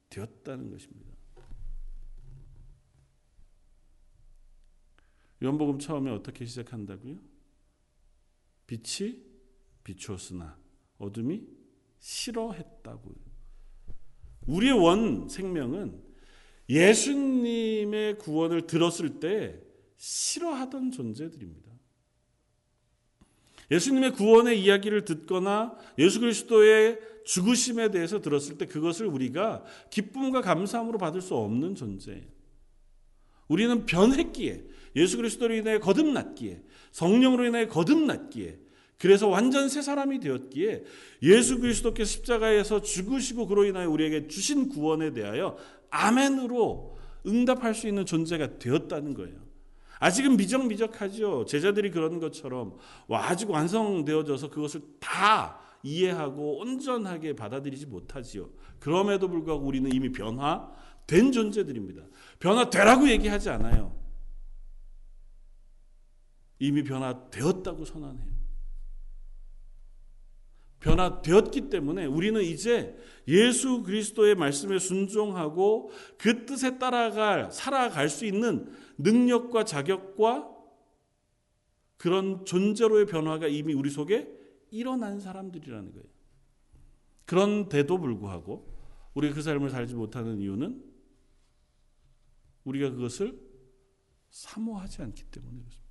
[0.09, 1.11] 되었다는 것입니다.
[5.43, 7.19] 요한복음 처음에 어떻게 시작한다고요?
[8.65, 9.21] 빛이
[9.83, 10.57] 비추었으나
[10.97, 11.47] 어둠이
[11.99, 13.15] 싫어했다고요.
[14.47, 16.01] 우리의 원 생명은
[16.67, 19.61] 예수님의 구원을 들었을 때
[19.97, 21.70] 싫어하던 존재들입니다.
[23.71, 31.21] 예수님의 구원의 이야기를 듣거나 예수 그리스도의 죽으심에 대해서 들었을 때 그것을 우리가 기쁨과 감사함으로 받을
[31.21, 32.23] 수 없는 존재예요.
[33.47, 34.63] 우리는 변했기에
[34.95, 38.59] 예수 그리스도로 인해 거듭났기에 성령으로 인해 거듭났기에
[38.97, 40.83] 그래서 완전 새 사람이 되었기에
[41.23, 45.57] 예수 그리스도께 십자가에서 죽으시고 그로 인하여 우리에게 주신 구원에 대하여
[45.89, 49.50] 아멘으로 응답할 수 있는 존재가 되었다는 거예요.
[50.01, 51.45] 아직은 미적미적하죠.
[51.45, 52.75] 제자들이 그런 것처럼
[53.07, 58.49] 아직 완성되어져서 그것을 다 이해하고 온전하게 받아들이지 못하지요.
[58.79, 62.01] 그럼에도 불구하고 우리는 이미 변화된 존재들입니다.
[62.39, 63.95] 변화되라고 얘기하지 않아요.
[66.57, 68.31] 이미 변화되었다고 선언해요.
[70.79, 78.67] 변화되었기 때문에 우리는 이제 예수 그리스도의 말씀에 순종하고 그 뜻에 따라갈 살아갈 수 있는
[79.03, 80.49] 능력과 자격과
[81.97, 84.27] 그런 존재로의 변화가 이미 우리 속에
[84.71, 86.07] 일어난 사람들이라는 거예요.
[87.25, 88.67] 그런데도 불구하고
[89.13, 90.83] 우리가 그 삶을 살지 못하는 이유는
[92.63, 93.39] 우리가 그것을
[94.29, 95.81] 사모하지 않기 때문에 그렇습니다.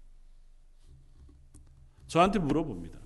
[2.06, 2.98] 저한테 물어봅니다.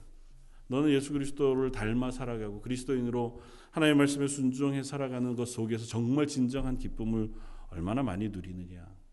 [0.68, 3.40] 너는 예수 그리스도를 닮아 살아가고 그리스도인으로
[3.70, 7.32] 하나님의 말씀에 순종해 살아가는 것 속에서 정말 진정한 기쁨을
[7.68, 9.03] 얼마나 많이 누리느냐.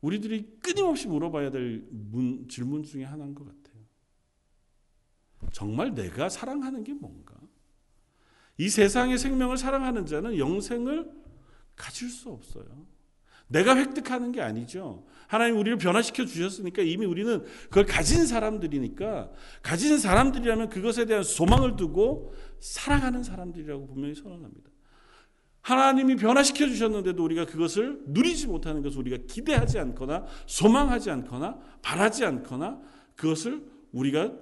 [0.00, 3.82] 우리들이 끊임없이 물어봐야 될 문, 질문 중에 하나인 것 같아요.
[5.52, 7.34] 정말 내가 사랑하는 게 뭔가?
[8.58, 11.10] 이 세상의 생명을 사랑하는 자는 영생을
[11.76, 12.86] 가질 수 없어요.
[13.48, 15.06] 내가 획득하는 게 아니죠.
[15.28, 19.30] 하나님 우리를 변화시켜 주셨으니까 이미 우리는 그걸 가진 사람들이니까
[19.62, 24.70] 가진 사람들이라면 그것에 대한 소망을 두고 살아가는 사람들이라고 분명히 선언합니다.
[25.66, 32.80] 하나님이 변화시켜 주셨는데도 우리가 그것을 누리지 못하는 것을 우리가 기대하지 않거나 소망하지 않거나 바라지 않거나
[33.16, 34.32] 그것을 우리가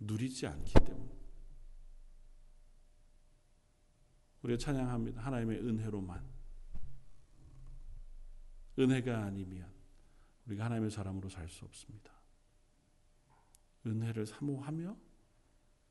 [0.00, 1.14] 누리지 않기 때문에
[4.42, 5.22] 우리가 찬양합니다.
[5.22, 6.22] 하나님의 은혜로만
[8.78, 9.66] 은혜가 아니면
[10.46, 12.12] 우리가 하나님의 사람으로 살 수 없습니다.
[13.86, 14.94] 은혜를 사모하며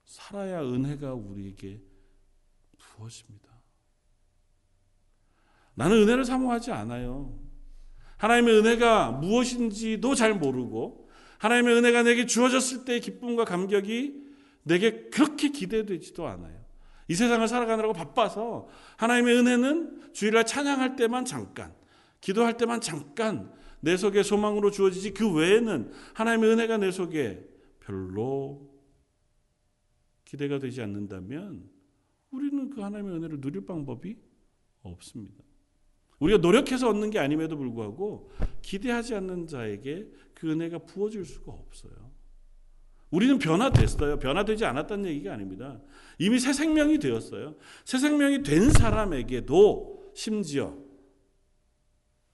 [0.05, 1.81] 살아야 은혜가 우리에게
[2.77, 3.52] 부어집니다.
[5.75, 7.39] 나는 은혜를 사모하지 않아요.
[8.17, 11.09] 하나님의 은혜가 무엇인지도 잘 모르고
[11.39, 14.23] 하나님의 은혜가 내게 주어졌을 때의 기쁨과 감격이
[14.63, 16.63] 내게 그렇게 기대되지도 않아요.
[17.09, 21.73] 이 세상을 살아가느라고 바빠서 하나님의 은혜는 주일날 찬양할 때만 잠깐
[22.21, 27.45] 기도할 때만 잠깐 내 속에 소망으로 주어지지 그 외에는 하나님의 은혜가 내 속에
[27.81, 28.71] 별로
[30.23, 31.69] 기대가 되지 않는다면
[32.31, 34.17] 우리는 그 하나님의 은혜를 누릴 방법이
[34.83, 35.42] 없습니다.
[36.23, 38.31] 우리가 노력해서 얻는 게 아님에도 불구하고
[38.61, 42.13] 기대하지 않는 자에게 그 은혜가 부어질 수가 없어요.
[43.11, 44.19] 우리는 변화됐어요.
[44.19, 45.81] 변화되지 않았다는 얘기가 아닙니다.
[46.17, 47.55] 이미 새 생명이 되었어요.
[47.83, 50.77] 새 생명이 된 사람에게도 심지어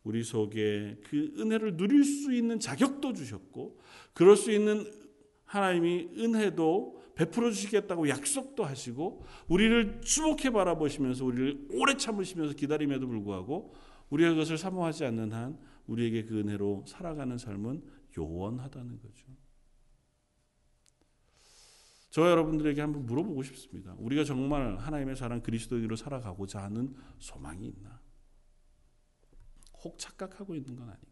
[0.04, 3.80] 우리 속에 그 은혜를 누릴 수 있는 자격도 주셨고
[4.14, 4.90] 그럴 수 있는
[5.46, 13.76] 하나님이 은혜도 베풀어 주시겠다고 약속도 하시고 우리를 주목해 바라보시면서 우리를 오래 참으시면서 기다림에도 불구하고
[14.10, 17.84] 우리가 그것을 사모하지 않는 한 우리에게 그 은혜로 살아가는 삶은
[18.18, 19.28] 요원하다는 거죠.
[22.10, 23.94] 저 여러분들에게 한번 물어보고 싶습니다.
[23.98, 28.00] 우리가 정말 하나님의 사랑 그리스도인으로 살아가고자 하는 소망이 있나?
[29.84, 31.09] 혹 착각하고 있는 건 아닌가?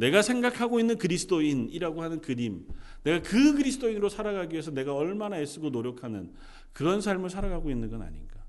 [0.00, 2.66] 내가 생각하고 있는 그리스도인이라고 하는 그림,
[3.04, 6.32] 내가 그 그리스도인으로 살아가기 위해서 내가 얼마나 애쓰고 노력하는
[6.72, 8.42] 그런 삶을 살아가고 있는 건 아닌가?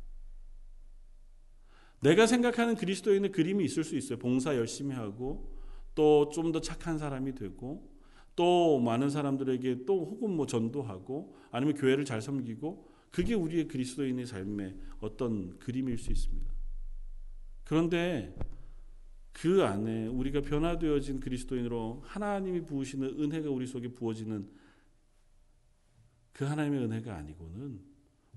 [2.00, 4.18] 내가 생각하는 그리스도인의 그림이 있을 수 있어요.
[4.18, 5.52] 봉사 열심히 하고
[5.94, 7.92] 또 좀 더 착한 사람이 되고
[8.38, 14.78] 또 많은 사람들에게 또 혹은 뭐 전도하고 아니면 교회를 잘 섬기고 그게 우리의 그리스도인의 삶의
[15.02, 16.50] 어떤 그림일 수 있습니다.
[17.66, 18.34] 그런데
[19.34, 24.50] 그 안에 우리가 변화되어진 그리스도인으로 하나님이 부으시는 은혜가 우리 속에 부어지는
[26.34, 27.82] 그 하나님의 은혜가 아니고는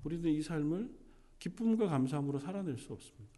[0.03, 0.89] 우리는 이 삶을
[1.39, 3.35] 기쁨과 감사함으로 살아낼 수 없습니다.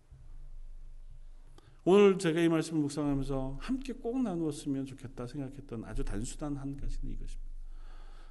[1.83, 7.47] 오늘 제가 이 말씀을 묵상하면서 함께 꼭 나누었으면 좋겠다 생각했던 아주 단순한 한 가지는 이것입니다.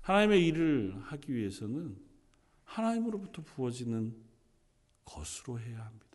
[0.02, 1.96] 하나님의 일을 하기 위해서는
[2.64, 4.14] 하나님으로부터 부어지는
[5.06, 6.05] 것으로 해야 합니다.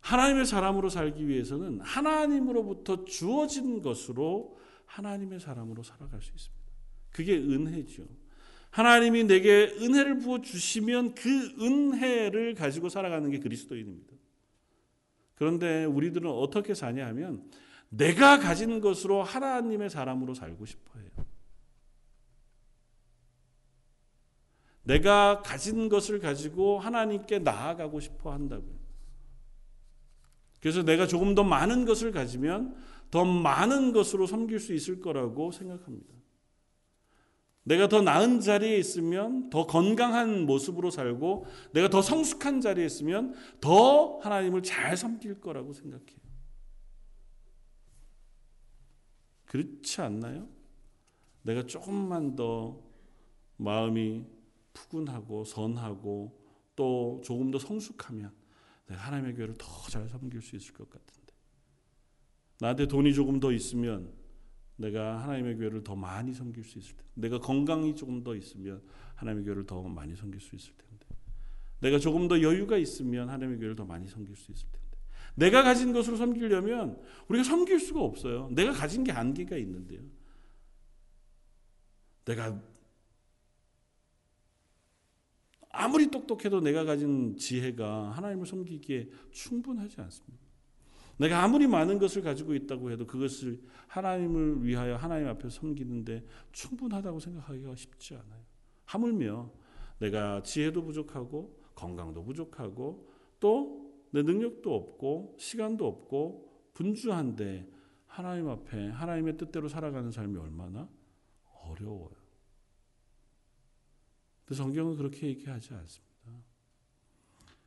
[0.00, 6.60] 하나님의 사람으로 살기 위해서는 하나님으로부터 주어진 것으로 하나님의 사람으로 살아갈 수 있습니다.
[7.10, 8.04] 그게 은혜죠.
[8.70, 11.28] 하나님이 내게 은혜를 부어 주시면 그
[11.60, 14.14] 은혜를 가지고 살아가는 게 그리스도인입니다.
[15.34, 17.50] 그런데 우리들은 어떻게 사냐 하면
[17.88, 21.10] 내가 가진 것으로 하나님의 사람으로 살고 싶어 해요.
[24.82, 28.79] 내가 가진 것을 가지고 하나님께 나아가고 싶어 한다고요.
[30.60, 32.76] 그래서 내가 조금 더 많은 것을 가지면
[33.10, 36.14] 더 많은 것으로 섬길 수 있을 거라고 생각합니다.
[37.62, 44.18] 내가 더 나은 자리에 있으면 더 건강한 모습으로 살고 내가 더 성숙한 자리에 있으면 더
[44.18, 46.20] 하나님을 잘 섬길 거라고 생각해요.
[49.44, 50.48] 그렇지 않나요?
[51.42, 52.80] 내가 조금만 더
[53.56, 54.24] 마음이
[54.72, 56.38] 푸근하고 선하고
[56.76, 58.39] 또 조금 더 성숙하면
[58.96, 61.32] 하나님의 교회를 더 잘 섬길 수 있을 것 같은데
[62.60, 64.12] 나한테 돈이 조금 더 있으면
[64.76, 68.82] 내가 하나님의 교회를 더 많이 섬길 수 있을 텐데 내가 건강이 조금 더 있으면
[69.16, 71.06] 하나님의 교회를 더 많이 섬길 수 있을 텐데
[71.80, 74.80] 내가 조금 더 여유가 있으면 하나님의 교회를 더 많이 섬길 수 있을 텐데
[75.34, 78.48] 내가 가진 것으로 섬기려면 우리가 섬길 수가 없어요.
[78.52, 80.02] 내가 가진 게 한계가 있는데요.
[82.24, 82.62] 내가
[85.70, 90.44] 아무리 똑똑해도 내가 가진 지혜가 하나님을 섬기기에 충분하지 않습니다.
[91.16, 97.76] 내가 아무리 많은 것을 가지고 있다고 해도 그것을 하나님을 위하여 하나님 앞에 섬기는데 충분하다고 생각하기가
[97.76, 98.42] 쉽지 않아요.
[98.86, 99.52] 하물며
[99.98, 107.68] 내가 지혜도 부족하고 건강도 부족하고 또 내 능력도 없고 시간도 없고 분주한데
[108.06, 110.88] 하나님 앞에 하나님의 뜻대로 살아가는 삶이 얼마나
[111.62, 112.10] 어려워요.
[114.54, 116.10] 성경은 그렇게 얘기하지 않습니다.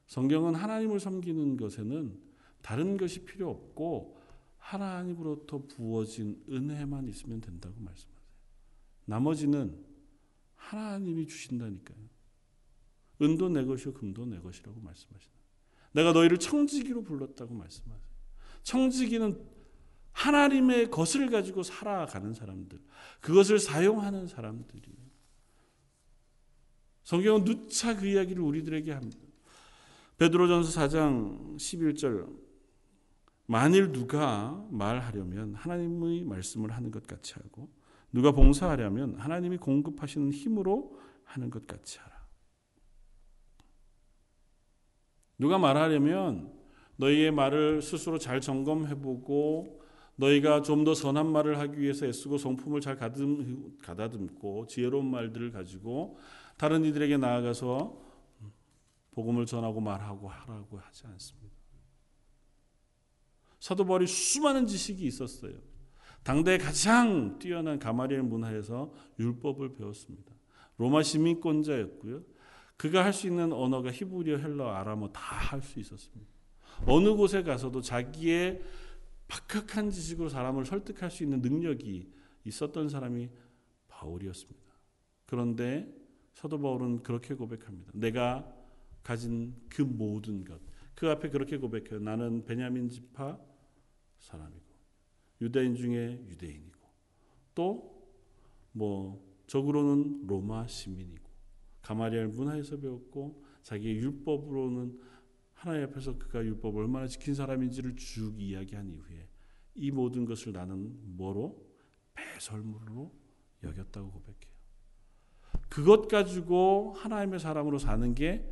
[0.08, 2.20] 성경은 하나님을 섬기는 것에는
[2.62, 4.18] 다른 것이 필요 없고
[4.58, 8.24] 하나님으로부터 부어진 은혜만 있으면 된다고 말씀하세요.
[9.06, 9.84] 나머지는
[10.56, 11.98] 하나님이 주신다니까요.
[13.22, 15.34] 은도 내 것이요 금도 내 것이라고 말씀하시나.
[15.94, 18.14] 내가 너희를 청지기로 불렀다고 말씀하세요.
[18.64, 19.46] 청지기는
[20.14, 22.80] 하나님의 것을 가지고 살아가는 사람들,
[23.20, 25.13] 그것을 사용하는 사람들이에요.
[27.04, 29.20] 성경은 누차 그 이야기를 우리들에게 합니다.
[30.18, 32.28] 베드로전서 4장 11절
[33.46, 37.70] 만일 누가 말하려면 하나님의 말씀을 하는 것 같이 하고
[38.12, 42.14] 누가 봉사하려면 하나님이 공급하시는 힘으로 하는 것 같이 하라.
[45.38, 46.54] 누가 말하려면
[46.96, 49.82] 너희의 말을 스스로 잘 점검해보고
[50.16, 56.20] 너희가 좀 더 선한 말을 하기 위해서 애쓰고 성품을 잘 가다듬고 지혜로운 말들을 가지고
[56.64, 58.02] 다른 이들에게 나아가서
[59.12, 61.58] 복음을 전하고 말하고 하라고 하지 않습니다.
[63.60, 65.56] 사도 바울이 수많은 지식이 있었어요.
[66.24, 70.34] 당대 가장 뛰어난 가마리엘 문화에서 율법을 배웠습니다.
[70.78, 72.24] 로마 시민권자였고요.
[72.78, 76.32] 그가 할 수 있는 언어가 히브리어, 헬러, 아람어 다 할 수 있었습니다.
[76.88, 78.62] 어느 곳에 가서도 자기의
[79.28, 82.10] 박학한 지식으로 사람을 설득할 수 있는 능력이
[82.46, 83.30] 있었던 사람이
[83.90, 84.64] 바울이었습니다.
[85.26, 86.03] 그런데
[86.34, 87.92] 사도 바울은 그렇게 고백합니다.
[87.96, 88.52] 내가
[89.04, 90.60] 가진 그 모든 것.
[90.96, 92.00] 그 앞에 그렇게 고백해요.
[92.00, 93.40] 나는 베냐민 지파
[94.20, 94.64] 사람이고
[95.42, 96.80] 유대인 중에 유대인이고
[97.56, 97.94] 또
[98.74, 101.30] 뭐 적으로는 로마 시민이고
[101.82, 105.00] 가마리엘 문화에서 배웠고 자기의 율법으로는
[105.54, 109.30] 하나님 앞에서 그가 율법을 얼마나 지킨 사람인지를 쭉 이야기한 이후에
[109.76, 111.64] 이 모든 것을 나는 뭐로
[112.14, 113.14] 배설물로
[113.64, 114.53] 여겼다고 고백해요.
[115.74, 118.48] 그것 가지고 하나님의 사람으로 사는 게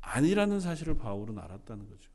[0.00, 2.10] 아니라는 사실을 바울은 알았다는 거죠.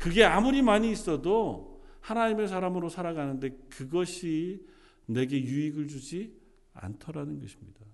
[0.00, 4.66] 그게 아무리 많이 있어도 하나님의 사람으로 살아가는데 그것이
[5.04, 6.40] 내게 유익을 주지
[6.72, 7.84] 않더라는 것입니다.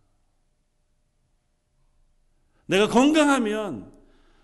[2.67, 3.93] 내가 건강하면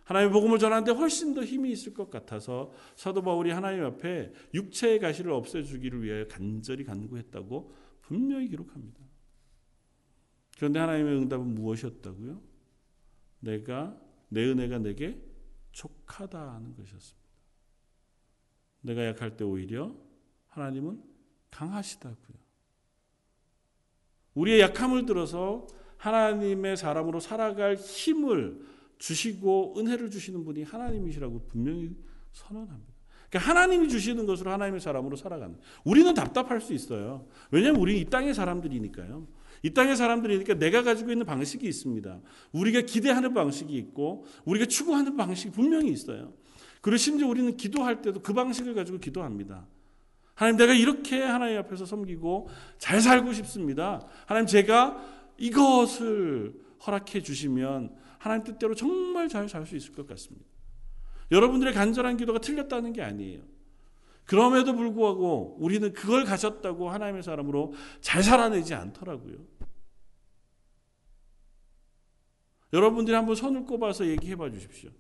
[0.03, 5.31] 하나님의 복음을 전하는데 훨씬 더 힘이 있을 것 같아서 사도 바울이 하나님 앞에 육체의 가시를
[5.31, 9.12] 없애주기를 위하여 간절히 간구했다고 분명히 기록합니다.
[10.63, 12.41] 그런데 하나님의 응답은 무엇이었다고요?
[13.41, 15.21] 내가 내 은혜가 내게
[15.73, 17.29] 족하다 하는 것이었습니다.
[18.83, 19.93] 내가 약할 때 오히려
[20.47, 21.03] 하나님은
[21.51, 22.39] 강하시다고요.
[24.35, 28.65] 우리의 약함을 들어서 하나님의 사람으로 살아갈 힘을
[28.99, 31.97] 주시고 은혜를 주시는 분이 하나님이시라고 분명히
[32.31, 32.93] 선언합니다.
[33.31, 35.59] 그러니까 하나님이 주시는 것으로 하나님의 사람으로 살아가는.
[35.83, 37.27] 우리는 답답할 수 있어요.
[37.51, 39.42] 왜냐하면 우리 이 땅의 사람들이니까요.
[39.63, 42.21] 이 땅의 사람들이니까 내가 가지고 있는 방식이 있습니다.
[42.53, 46.33] 우리가 기대하는 방식이 있고 우리가 추구하는 방식이 분명히 있어요.
[46.81, 49.67] 그리고 심지어 우리는 기도할 때도 그 방식을 가지고 기도합니다.
[50.35, 52.49] 하나님 내가 이렇게 하나님 앞에서 섬기고
[52.79, 54.05] 잘 살고 싶습니다.
[54.27, 55.01] 하나님 제가
[55.39, 60.47] 이것을 허락해 주시면 하나님 뜻대로 정말 잘 살 수 있을 것 같습니다.
[61.31, 63.41] 여러분들의 간절한 기도가 틀렸다는 게 아니에요.
[64.25, 69.37] 그럼에도 불구하고 우리는 그걸 가졌다고 하나님의 사람으로 잘 살아내지 않더라고요.
[72.73, 74.91] 여러분들이 한번 손을 꼽아서 얘기해 봐 주십시오.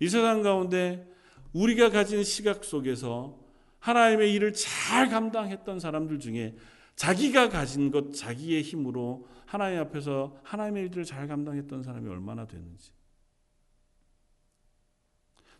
[0.00, 1.08] 이 세상 가운데
[1.52, 3.38] 우리가 가진 시각 속에서
[3.78, 6.56] 하나님의 일을 잘 감당했던 사람들 중에
[6.96, 12.92] 자기가 가진 것, 자기의 힘으로 하나님 앞에서 하나님의 일들을 잘 감당했던 사람이 얼마나 되는지.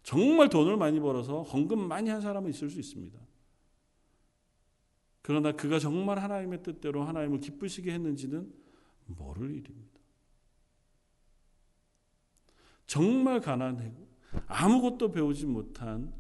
[0.03, 3.19] 정말 돈을 많이 벌어서 헌금 많이 한 사람은 있을 수 있습니다.
[5.23, 8.53] 그러나 그가 정말 하나님의 뜻대로 하나님을 기쁘시게 했는지는
[9.07, 9.90] 모를 일입니다.
[12.91, 14.09] 정말 가난하고
[14.49, 16.13] 아무것도 배우지 못한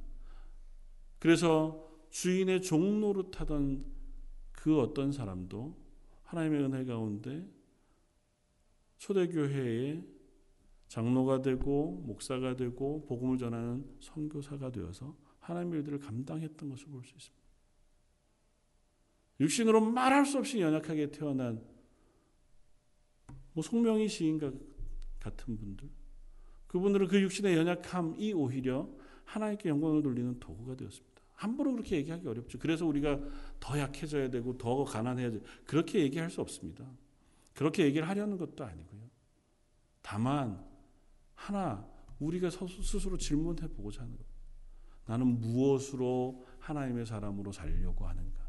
[1.18, 3.84] 그래서 주인의 종로로 타던
[4.52, 5.76] 그 어떤 사람도
[6.22, 7.44] 하나님의 은혜 가운데
[8.98, 10.06] 초대교회의
[10.86, 17.44] 장로가 되고 목사가 되고 복음을 전하는 선교사가 되어서 하나님의 일들을 감당했던 것을 볼 수 있습니다.
[19.40, 21.66] 육신으로 말할 수 없이 연약하게 태어난
[23.54, 24.38] 뭐 송명희 시인
[25.18, 25.99] 같은 분들
[26.70, 28.88] 그분들은 그 육신의 연약함이 오히려
[29.24, 31.20] 하나님께 영광을 돌리는 도구가 되었습니다.
[31.34, 32.60] 함부로 그렇게 얘기하기 어렵죠.
[32.60, 33.18] 그래서 우리가
[33.58, 35.40] 더 약해져야 되고 더 가난해야 돼.
[35.64, 36.84] 그렇게 얘기할 수 없습니다.
[37.54, 39.00] 그렇게 얘기를 하려는 것도 아니고요.
[40.00, 40.64] 다만
[41.34, 41.84] 하나
[42.20, 44.24] 우리가 스스로 질문해 보고자 하는 것.
[45.06, 48.48] 나는 무엇으로 하나님의 사람으로 살려고 하는가?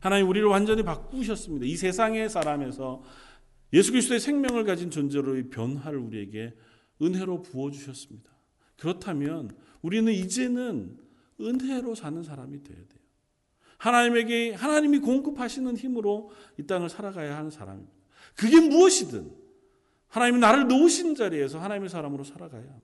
[0.00, 1.66] 하나님 우리를 완전히 바꾸셨습니다.
[1.66, 3.04] 이 세상의 사람에서
[3.74, 6.54] 예수 그리스도의 생명을 가진 존재로의 변화를 우리에게
[7.02, 8.30] 은혜로 부어 주셨습니다.
[8.78, 9.50] 그렇다면
[9.82, 10.96] 우리는 이제는
[11.40, 13.04] 은혜로 사는 사람이 되어야 돼요.
[13.78, 17.92] 하나님에게 하나님이 공급하시는 힘으로 이 땅을 살아가야 하는 사람입니다.
[18.36, 19.30] 그게 무엇이든
[20.08, 22.80] 하나님이 나를 놓으신 자리에서 하나님의 사람으로 살아가야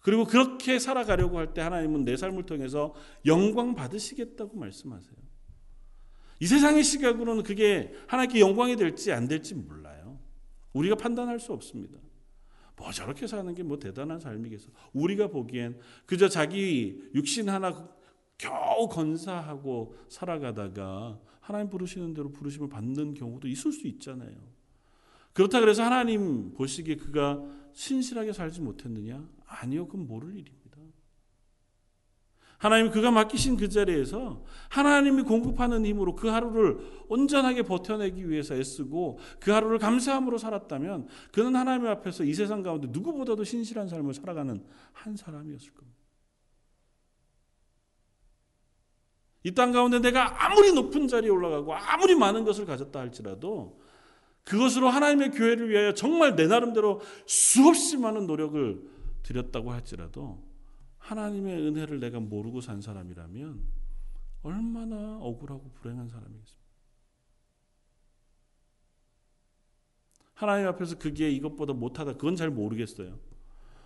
[0.00, 2.94] 그리고 그렇게 살아가려고 할 때 하나님은 내 삶을 통해서
[3.26, 5.27] 영광 받으시겠다고 말씀하세요.
[6.40, 10.18] 이 세상의 시각으로는 그게 하나님께 영광이 될지 안 될지 몰라요.
[10.72, 11.98] 우리가 판단할 수 없습니다.
[12.76, 14.68] 뭐 저렇게 사는 게 뭐 대단한 삶이겠어.
[14.92, 17.88] 우리가 보기엔 그저 자기 육신 하나
[18.38, 24.36] 겨우 건사하고 살아가다가 하나님 부르시는 대로 부르심을 받는 경우도 있을 수 있잖아요.
[25.32, 27.42] 그렇다 그래서 하나님 보시기에 그가
[27.72, 29.28] 신실하게 살지 못했느냐?
[29.46, 30.57] 아니요, 그건 모를 일입니다.
[32.58, 36.78] 하나님이 그가 맡기신 그 자리에서 하나님이 공급하는 힘으로 그 하루를
[37.08, 43.44] 온전하게 버텨내기 위해서 애쓰고 그 하루를 감사함으로 살았다면 그는 하나님 앞에서 이 세상 가운데 누구보다도
[43.44, 45.98] 신실한 삶을 살아가는 한 사람이었을 겁니다.
[49.44, 53.80] 이 땅 가운데 내가 아무리 높은 자리에 올라가고 아무리 많은 것을 가졌다 할지라도
[54.44, 58.82] 그것으로 하나님의 교회를 위하여 정말 내 나름대로 수없이 많은 노력을
[59.22, 60.47] 들였다고 할지라도
[61.08, 63.62] 하나님의 은혜를 내가 모르고 산 사람이라면
[64.42, 66.68] 얼마나 억울하고 불행한 사람이겠습니까?
[70.34, 72.12] 하나님 앞에서 그게 이것보다 못하다.
[72.12, 73.18] 그건 잘 모르겠어요.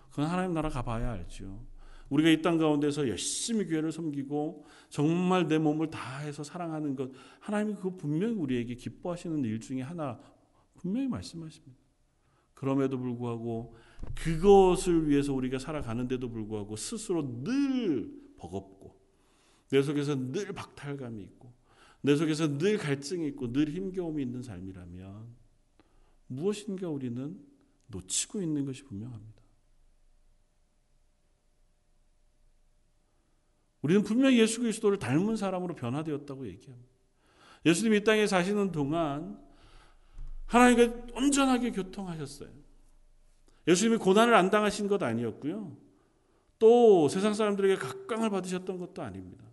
[0.09, 1.65] 그건 하나님 나라 가봐야 알죠.
[2.09, 7.09] 우리가 이 땅 가운데서 열심히 교회를 섬기고 정말 내 몸을 다해서 사랑하는 것
[7.39, 10.19] 하나님이 그거 분명히 우리에게 기뻐하시는 일 중에 하나
[10.75, 11.82] 분명히 말씀하십니다.
[12.63, 13.75] 그럼에도 불구하고
[14.15, 18.97] 그것을 위해서 우리가 살아가는데도 불구하고 스스로 늘 버겁고
[19.69, 21.51] 내 속에서 늘 박탈감이 있고
[21.99, 25.35] 내 속에서 늘 갈증이 있고 늘 힘겨움이 있는 삶이라면
[26.27, 27.37] 무엇인가 우리는
[27.87, 29.43] 놓치고 있는 것이 분명합니다.
[33.81, 36.93] 우리는 분명히 예수 그리스도를 닮은 사람으로 변화되었다고 얘기합니다.
[37.65, 39.42] 예수님이 이 땅에 사시는 동안
[40.53, 42.49] 하나님과 온전하게 교통하셨어요.
[43.67, 45.75] 예수님이 고난을 안 당하신 것 아니었고요.
[46.59, 49.43] 또 세상 사람들에게 각광을 받으셨던 것도 아닙니다.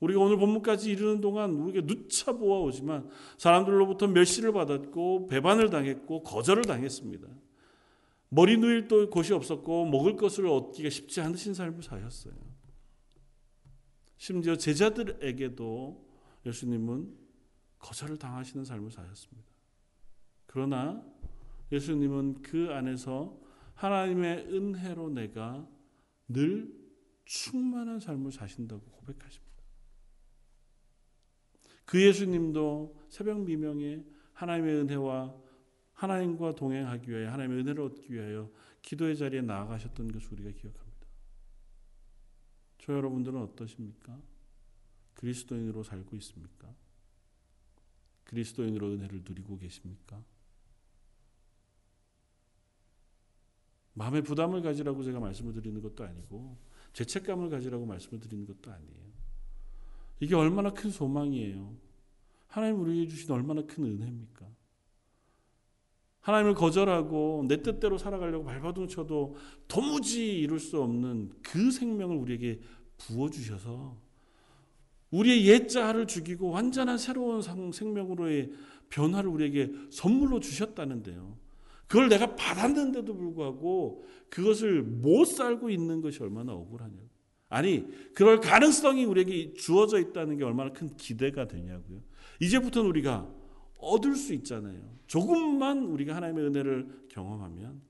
[0.00, 7.28] 우리가 오늘 본문까지 이르는 동안 우리가 누차 보아오지만 사람들로부터 멸시를 받았고 배반을 당했고 거절을 당했습니다.
[8.30, 12.34] 머리 누일 또 곳이 없었고 먹을 것을 얻기가 쉽지 않으신 삶을 사셨어요.
[14.16, 16.06] 심지어 제자들에게도
[16.46, 17.14] 예수님은
[17.78, 19.49] 거절을 당하시는 삶을 사셨습니다.
[20.52, 21.00] 그러나
[21.70, 23.40] 예수님은 그 안에서
[23.74, 25.64] 하나님의 은혜로 내가
[26.26, 26.76] 늘
[27.24, 29.62] 충만한 삶을 사신다고 고백하십니다.
[31.84, 35.36] 그 예수님도 새벽 미명에 하나님의 은혜와
[35.92, 38.50] 하나님과 동행하기 위하여 하나님의 은혜를 얻기 위하여
[38.82, 41.06] 기도의 자리에 나아가셨던 것을 우리가 기억합니다.
[42.78, 44.20] 저 여러분들은 어떠십니까?
[45.14, 46.74] 그리스도인으로 살고 있습니까?
[48.24, 50.24] 그리스도인으로 은혜를 누리고 계십니까?
[54.00, 56.56] 마음의 부담을 가지라고 제가 말씀을 드리는 것도 아니고
[56.94, 59.10] 죄책감을 가지라고 말씀을 드리는 것도 아니에요.
[60.20, 61.74] 이게 얼마나 큰 소망이에요.
[62.46, 64.46] 하나님 우리에게 주신 얼마나 큰 은혜입니까?
[66.22, 69.36] 하나님을 거절하고 내 뜻대로 살아가려고 발버둥 쳐도
[69.68, 72.58] 도무지 이룰 수 없는 그 생명을 우리에게
[72.96, 73.98] 부어주셔서
[75.10, 77.42] 우리의 옛자를 죽이고 완전한 새로운
[77.72, 78.50] 생명으로의
[78.88, 81.49] 변화를 우리에게 선물로 주셨다는데요.
[81.90, 87.10] 그걸 내가 받았는데도 불구하고 그것을 못 살고 있는 것이 얼마나 억울하냐고.
[87.48, 87.84] 아니,
[88.14, 92.00] 그럴 가능성이 우리에게 주어져 있다는 게 얼마나 큰 기대가 되냐고요.
[92.38, 93.28] 이제부터는 우리가
[93.78, 94.80] 얻을 수 있잖아요.
[95.08, 97.82] 조금만 우리가 하나님의 은혜를 경험하면.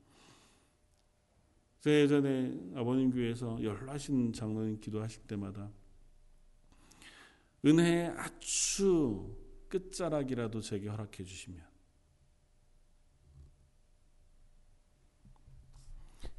[1.80, 5.70] 제가 예전에 아버님 교회에서 연락하신 장로님 기도하실 때마다
[7.66, 9.36] 은혜의 아주
[9.68, 11.69] 끝자락이라도 제게 허락해 주시면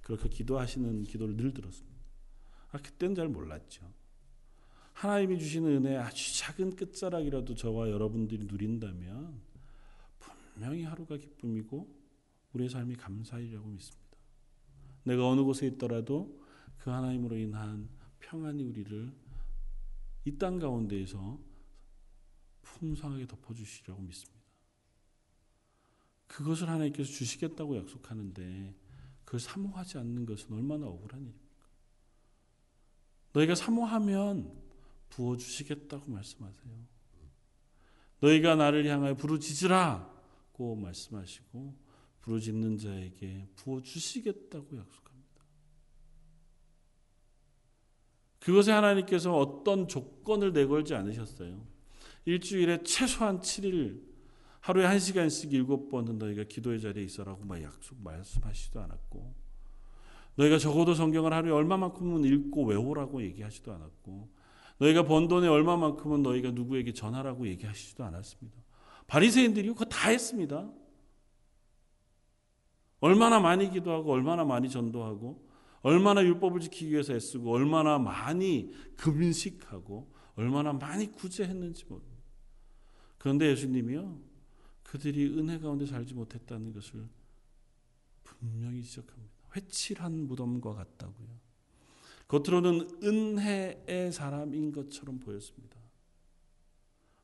[0.02, 2.02] 그렇게 기도하시는 기도를 늘 들었습니다.
[2.72, 3.91] 아, 그때는 잘 몰랐죠.
[4.93, 9.41] 하나님이 주시는 은혜 아주 작은 끝자락이라도 저와 여러분들이 누린다면
[10.20, 11.88] 분명히 하루가 기쁨이고
[12.54, 14.18] 우리의 삶이 감사이라고 믿습니다.
[15.04, 16.39] 내가 어느 곳에 있더라도
[16.78, 17.89] 그 하나님으로 인한
[18.20, 19.12] 평안이 우리를
[20.26, 21.39] 이 땅 가운데에서
[22.62, 24.41] 풍성하게 덮어주시려고 믿습니다.
[26.28, 28.76] 그것을 하나님께서 주시겠다고 약속하는데
[29.32, 31.65] 그걸 사모하지 않는 것은 얼마나 억울한 일입니까?
[33.32, 34.61] 너희가 사모하면
[35.07, 36.73] 부어주시겠다고 말씀하세요.
[38.19, 41.73] 너희가 나를 향하여 부르짖으라고 말씀하시고
[42.19, 45.43] 부르짖는 자에게 부어주시겠다고 약속합니다.
[48.41, 51.65] 그것에 하나님께서 어떤 조건을 내걸지 않으셨어요.
[52.25, 54.11] 일주일에 최소한 7일
[54.62, 59.34] 하루에 한 시간씩 일곱 번은 너희가 기도의 자리에 있어라고 막 약속 말씀하시지도 않았고
[60.36, 64.30] 너희가 적어도 성경을 하루에 얼마만큼은 읽고 외우라고 얘기하지도 않았고
[64.78, 68.57] 너희가 번 돈에 얼마만큼은 너희가 누구에게 전하라고 얘기하시지도 않았습니다.
[69.07, 70.72] 바리새인들이 그거 다 했습니다.
[72.99, 75.49] 얼마나 많이 기도하고 얼마나 많이 전도하고
[75.82, 82.22] 얼마나 율법을 지키기 위해서 애쓰고 얼마나 많이 금식하고 얼마나 많이 구제했는지 모릅니다.
[83.18, 84.30] 그런데 예수님이요
[84.92, 87.08] 그들이 은혜 가운데 살지 못했다는 것을
[88.26, 89.34] 분명히 지적합니다.
[89.56, 91.30] 회칠한 무덤과 같다고요.
[92.28, 95.78] 겉으로는 은혜의 사람인 것처럼 보였습니다.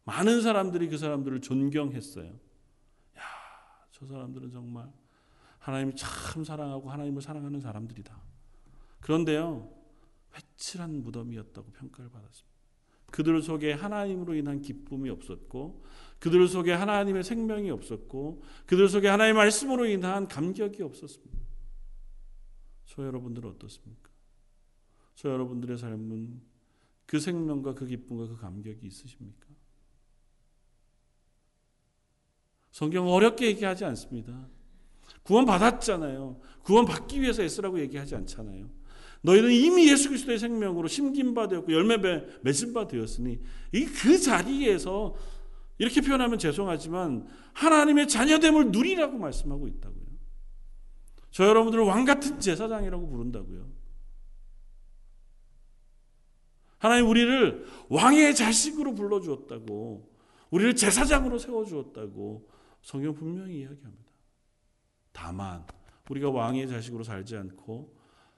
[0.05, 2.39] 많은 사람들이 그 사람들을 존경했어요.
[3.18, 3.22] 야,
[3.91, 4.89] 저 사람들은 정말
[5.59, 8.18] 하나님을 참 사랑하고 하나님을 사랑하는 사람들이다.
[9.01, 9.70] 그런데요,
[10.36, 12.56] 회칠한 무덤이었다고 평가를 받았습니다.
[13.11, 15.83] 그들 속에 하나님으로 인한 기쁨이 없었고
[16.19, 21.37] 그들 속에 하나님의 생명이 없었고 그들 속에 하나님의 말씀으로 인한 감격이 없었습니다.
[22.85, 24.09] 저 여러분들은 어떻습니까?
[25.15, 26.41] 저 여러분들의 삶은
[27.05, 29.47] 그 생명과 그 기쁨과 그 감격이 있으십니까?
[32.71, 34.47] 성경 어렵게 얘기하지 않습니다.
[35.23, 36.39] 구원 받았잖아요.
[36.63, 38.69] 구원 받기 위해서 애쓰라고 얘기하지 않잖아요.
[39.22, 41.97] 너희는 이미 예수 그리스도의 생명으로 심긴 바 되었고 열매
[42.41, 43.39] 맺은 바 되었으니
[43.74, 45.15] 이 그 자리에서
[45.80, 50.07] 이렇게 표현하면 죄송하지만 하나님의 자녀됨을 누리라고 말씀하고 있다고요.
[51.32, 53.70] 저 여러분들을 왕 같은 제사장이라고 부른다고요.
[56.80, 60.15] 하나님 우리를 왕의 자식으로 불러 주었다고
[60.51, 62.49] 우리를 제사장으로 세워 주었다고
[62.82, 64.11] 성경 분명히 이야기합니다.
[65.11, 65.65] 다만
[66.09, 67.96] 우리가 왕의 자식으로 살지 않고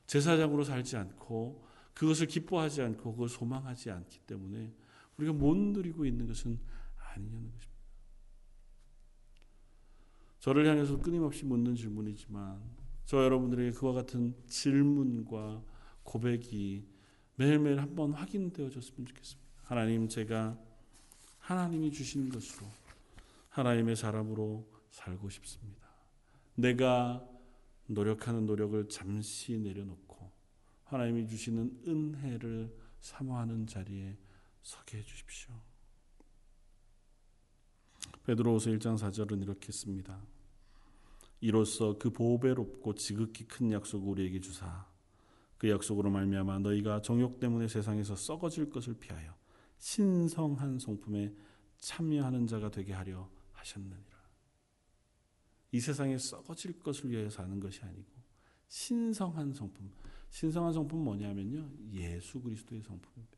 [0.09, 4.73] 제사장으로 살지 않고 그것을 기뻐하지 않고 그걸 소망하지 않기 때문에
[5.17, 6.59] 우리가 못 누리고 있는 것은
[6.95, 7.79] 아니냐는 것입니다.
[10.39, 12.59] 저를 향해서 끊임없이 묻는 질문이지만
[13.05, 15.63] 저 여러분들에게 그와 같은 질문과
[16.01, 16.87] 고백이
[17.35, 19.51] 매일매일 한번 확인되어졌으면 좋겠습니다.
[19.61, 20.57] 하나님 제가
[21.37, 22.65] 하나님이 주신 것으로
[23.49, 25.87] 하나님의 사람으로 살고 싶습니다.
[26.55, 27.28] 내가
[27.89, 30.31] 노력하는 노력을 잠시 내려놓고
[30.83, 34.17] 하나님이 주시는 은혜를 사모하는 자리에
[34.61, 35.53] 서게 해 주십시오.
[38.25, 40.21] 베드로후서 1장 4절은 이렇게 씁니다.
[41.41, 44.87] 이로써 그 보배롭고 지극히 큰 약속을 우리에게 주사
[45.57, 49.35] 그 약속으로 말미암아 너희가 정욕 때문에 세상에서 썩어질 것을 피하여
[49.77, 51.33] 신성한 성품에
[51.77, 54.08] 참여하는 자가 되게 하려 하셨느니라.
[55.71, 58.11] 이 세상에 썩어질 것을 위하여 사는 것이 아니고
[58.67, 59.91] 신성한 성품.
[60.29, 61.69] 신성한 성품 뭐냐면요.
[61.93, 63.37] 예수 그리스도의 성품입니다.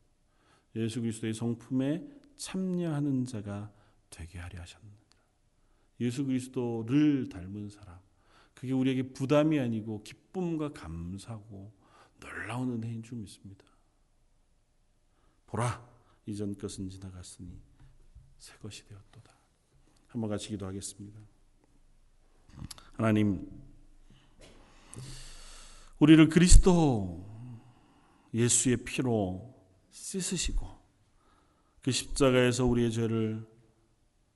[0.76, 2.06] 예수 그리스도의 성품에
[2.36, 3.72] 참여하는 자가
[4.10, 5.02] 되게 하려 하셨느니라.
[6.00, 7.98] 예수 그리스도를 닮은 사람.
[8.54, 11.72] 그게 우리에게 부담이 아니고 기쁨과 감사고
[12.20, 13.64] 놀라운 은혜인 줄 믿습니다.
[15.46, 15.86] 보라,
[16.26, 17.60] 이전 것은 지나갔으니
[18.38, 19.32] 새 것이 되었도다.
[20.06, 21.20] 한번 같이 기도하겠습니다.
[22.94, 23.46] 하나님,
[25.98, 27.24] 우리를 그리스도
[28.34, 29.54] 예수의 피로
[29.90, 30.66] 씻으시고
[31.82, 33.46] 그 십자가에서 우리의 죄를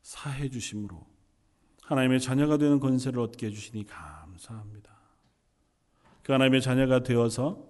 [0.02, 1.06] 사해 주심으로
[1.82, 4.96] 하나님의 자녀가 되는 권세를 얻게 해 주시니 감사합니다.
[6.22, 7.64] 그 하나님의 자녀가 되어서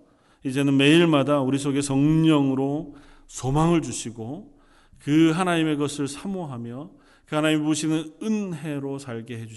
[0.44, 4.58] 이제는 매일마다 우리 속에 성령으로 소망을 주시고
[4.98, 6.90] 그 하나님의 것을 사모하며
[7.26, 9.56] 그 하나님 부시는 은혜로 살게 해 주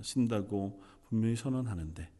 [0.00, 2.10] 신다고 분명히 선언하는데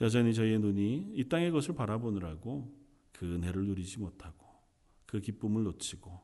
[0.00, 2.72] 여전히 저희의 눈이 이 땅의 것을 바라보느라고
[3.12, 4.46] 그 은혜를 누리지 못하고
[5.06, 6.20] 그 기쁨을 놓치고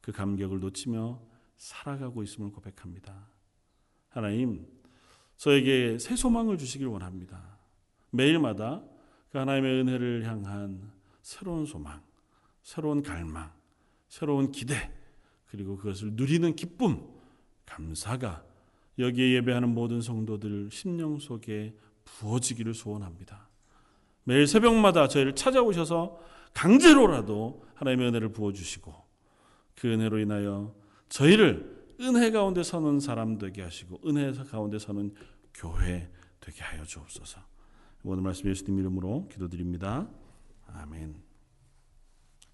[0.00, 1.20] 그 감격을 놓치며
[1.56, 3.28] 살아가고 있음을 고백합니다.
[4.08, 4.66] 하나님,
[5.36, 7.58] 저에게 새 소망을 주시길 원합니다.
[8.10, 8.82] 매일마다
[9.30, 10.90] 그 하나님의 은혜를 향한
[11.20, 12.02] 새로운 소망,
[12.62, 13.52] 새로운 갈망,
[14.08, 14.92] 새로운 기대,
[15.46, 17.06] 그리고 그것을 누리는 기쁨,
[17.66, 18.47] 감사가
[18.98, 21.74] 여기에 예배하는 모든 성도들 심령 속에
[22.04, 23.48] 부어지기를 소원합니다.
[24.24, 26.18] 매일 새벽마다 저희를 찾아오셔서
[26.54, 28.94] 강제로라도 하나님의 은혜를 부어주시고
[29.76, 30.74] 그 은혜로 인하여
[31.08, 35.14] 저희를 은혜 가운데 서는 사람 되게 하시고 은혜 가운데 서는
[35.54, 37.40] 교회 되게 하여 주옵소서.
[38.04, 40.08] 오늘 말씀 예수님 이름으로 기도드립니다.
[40.66, 41.27] 아멘.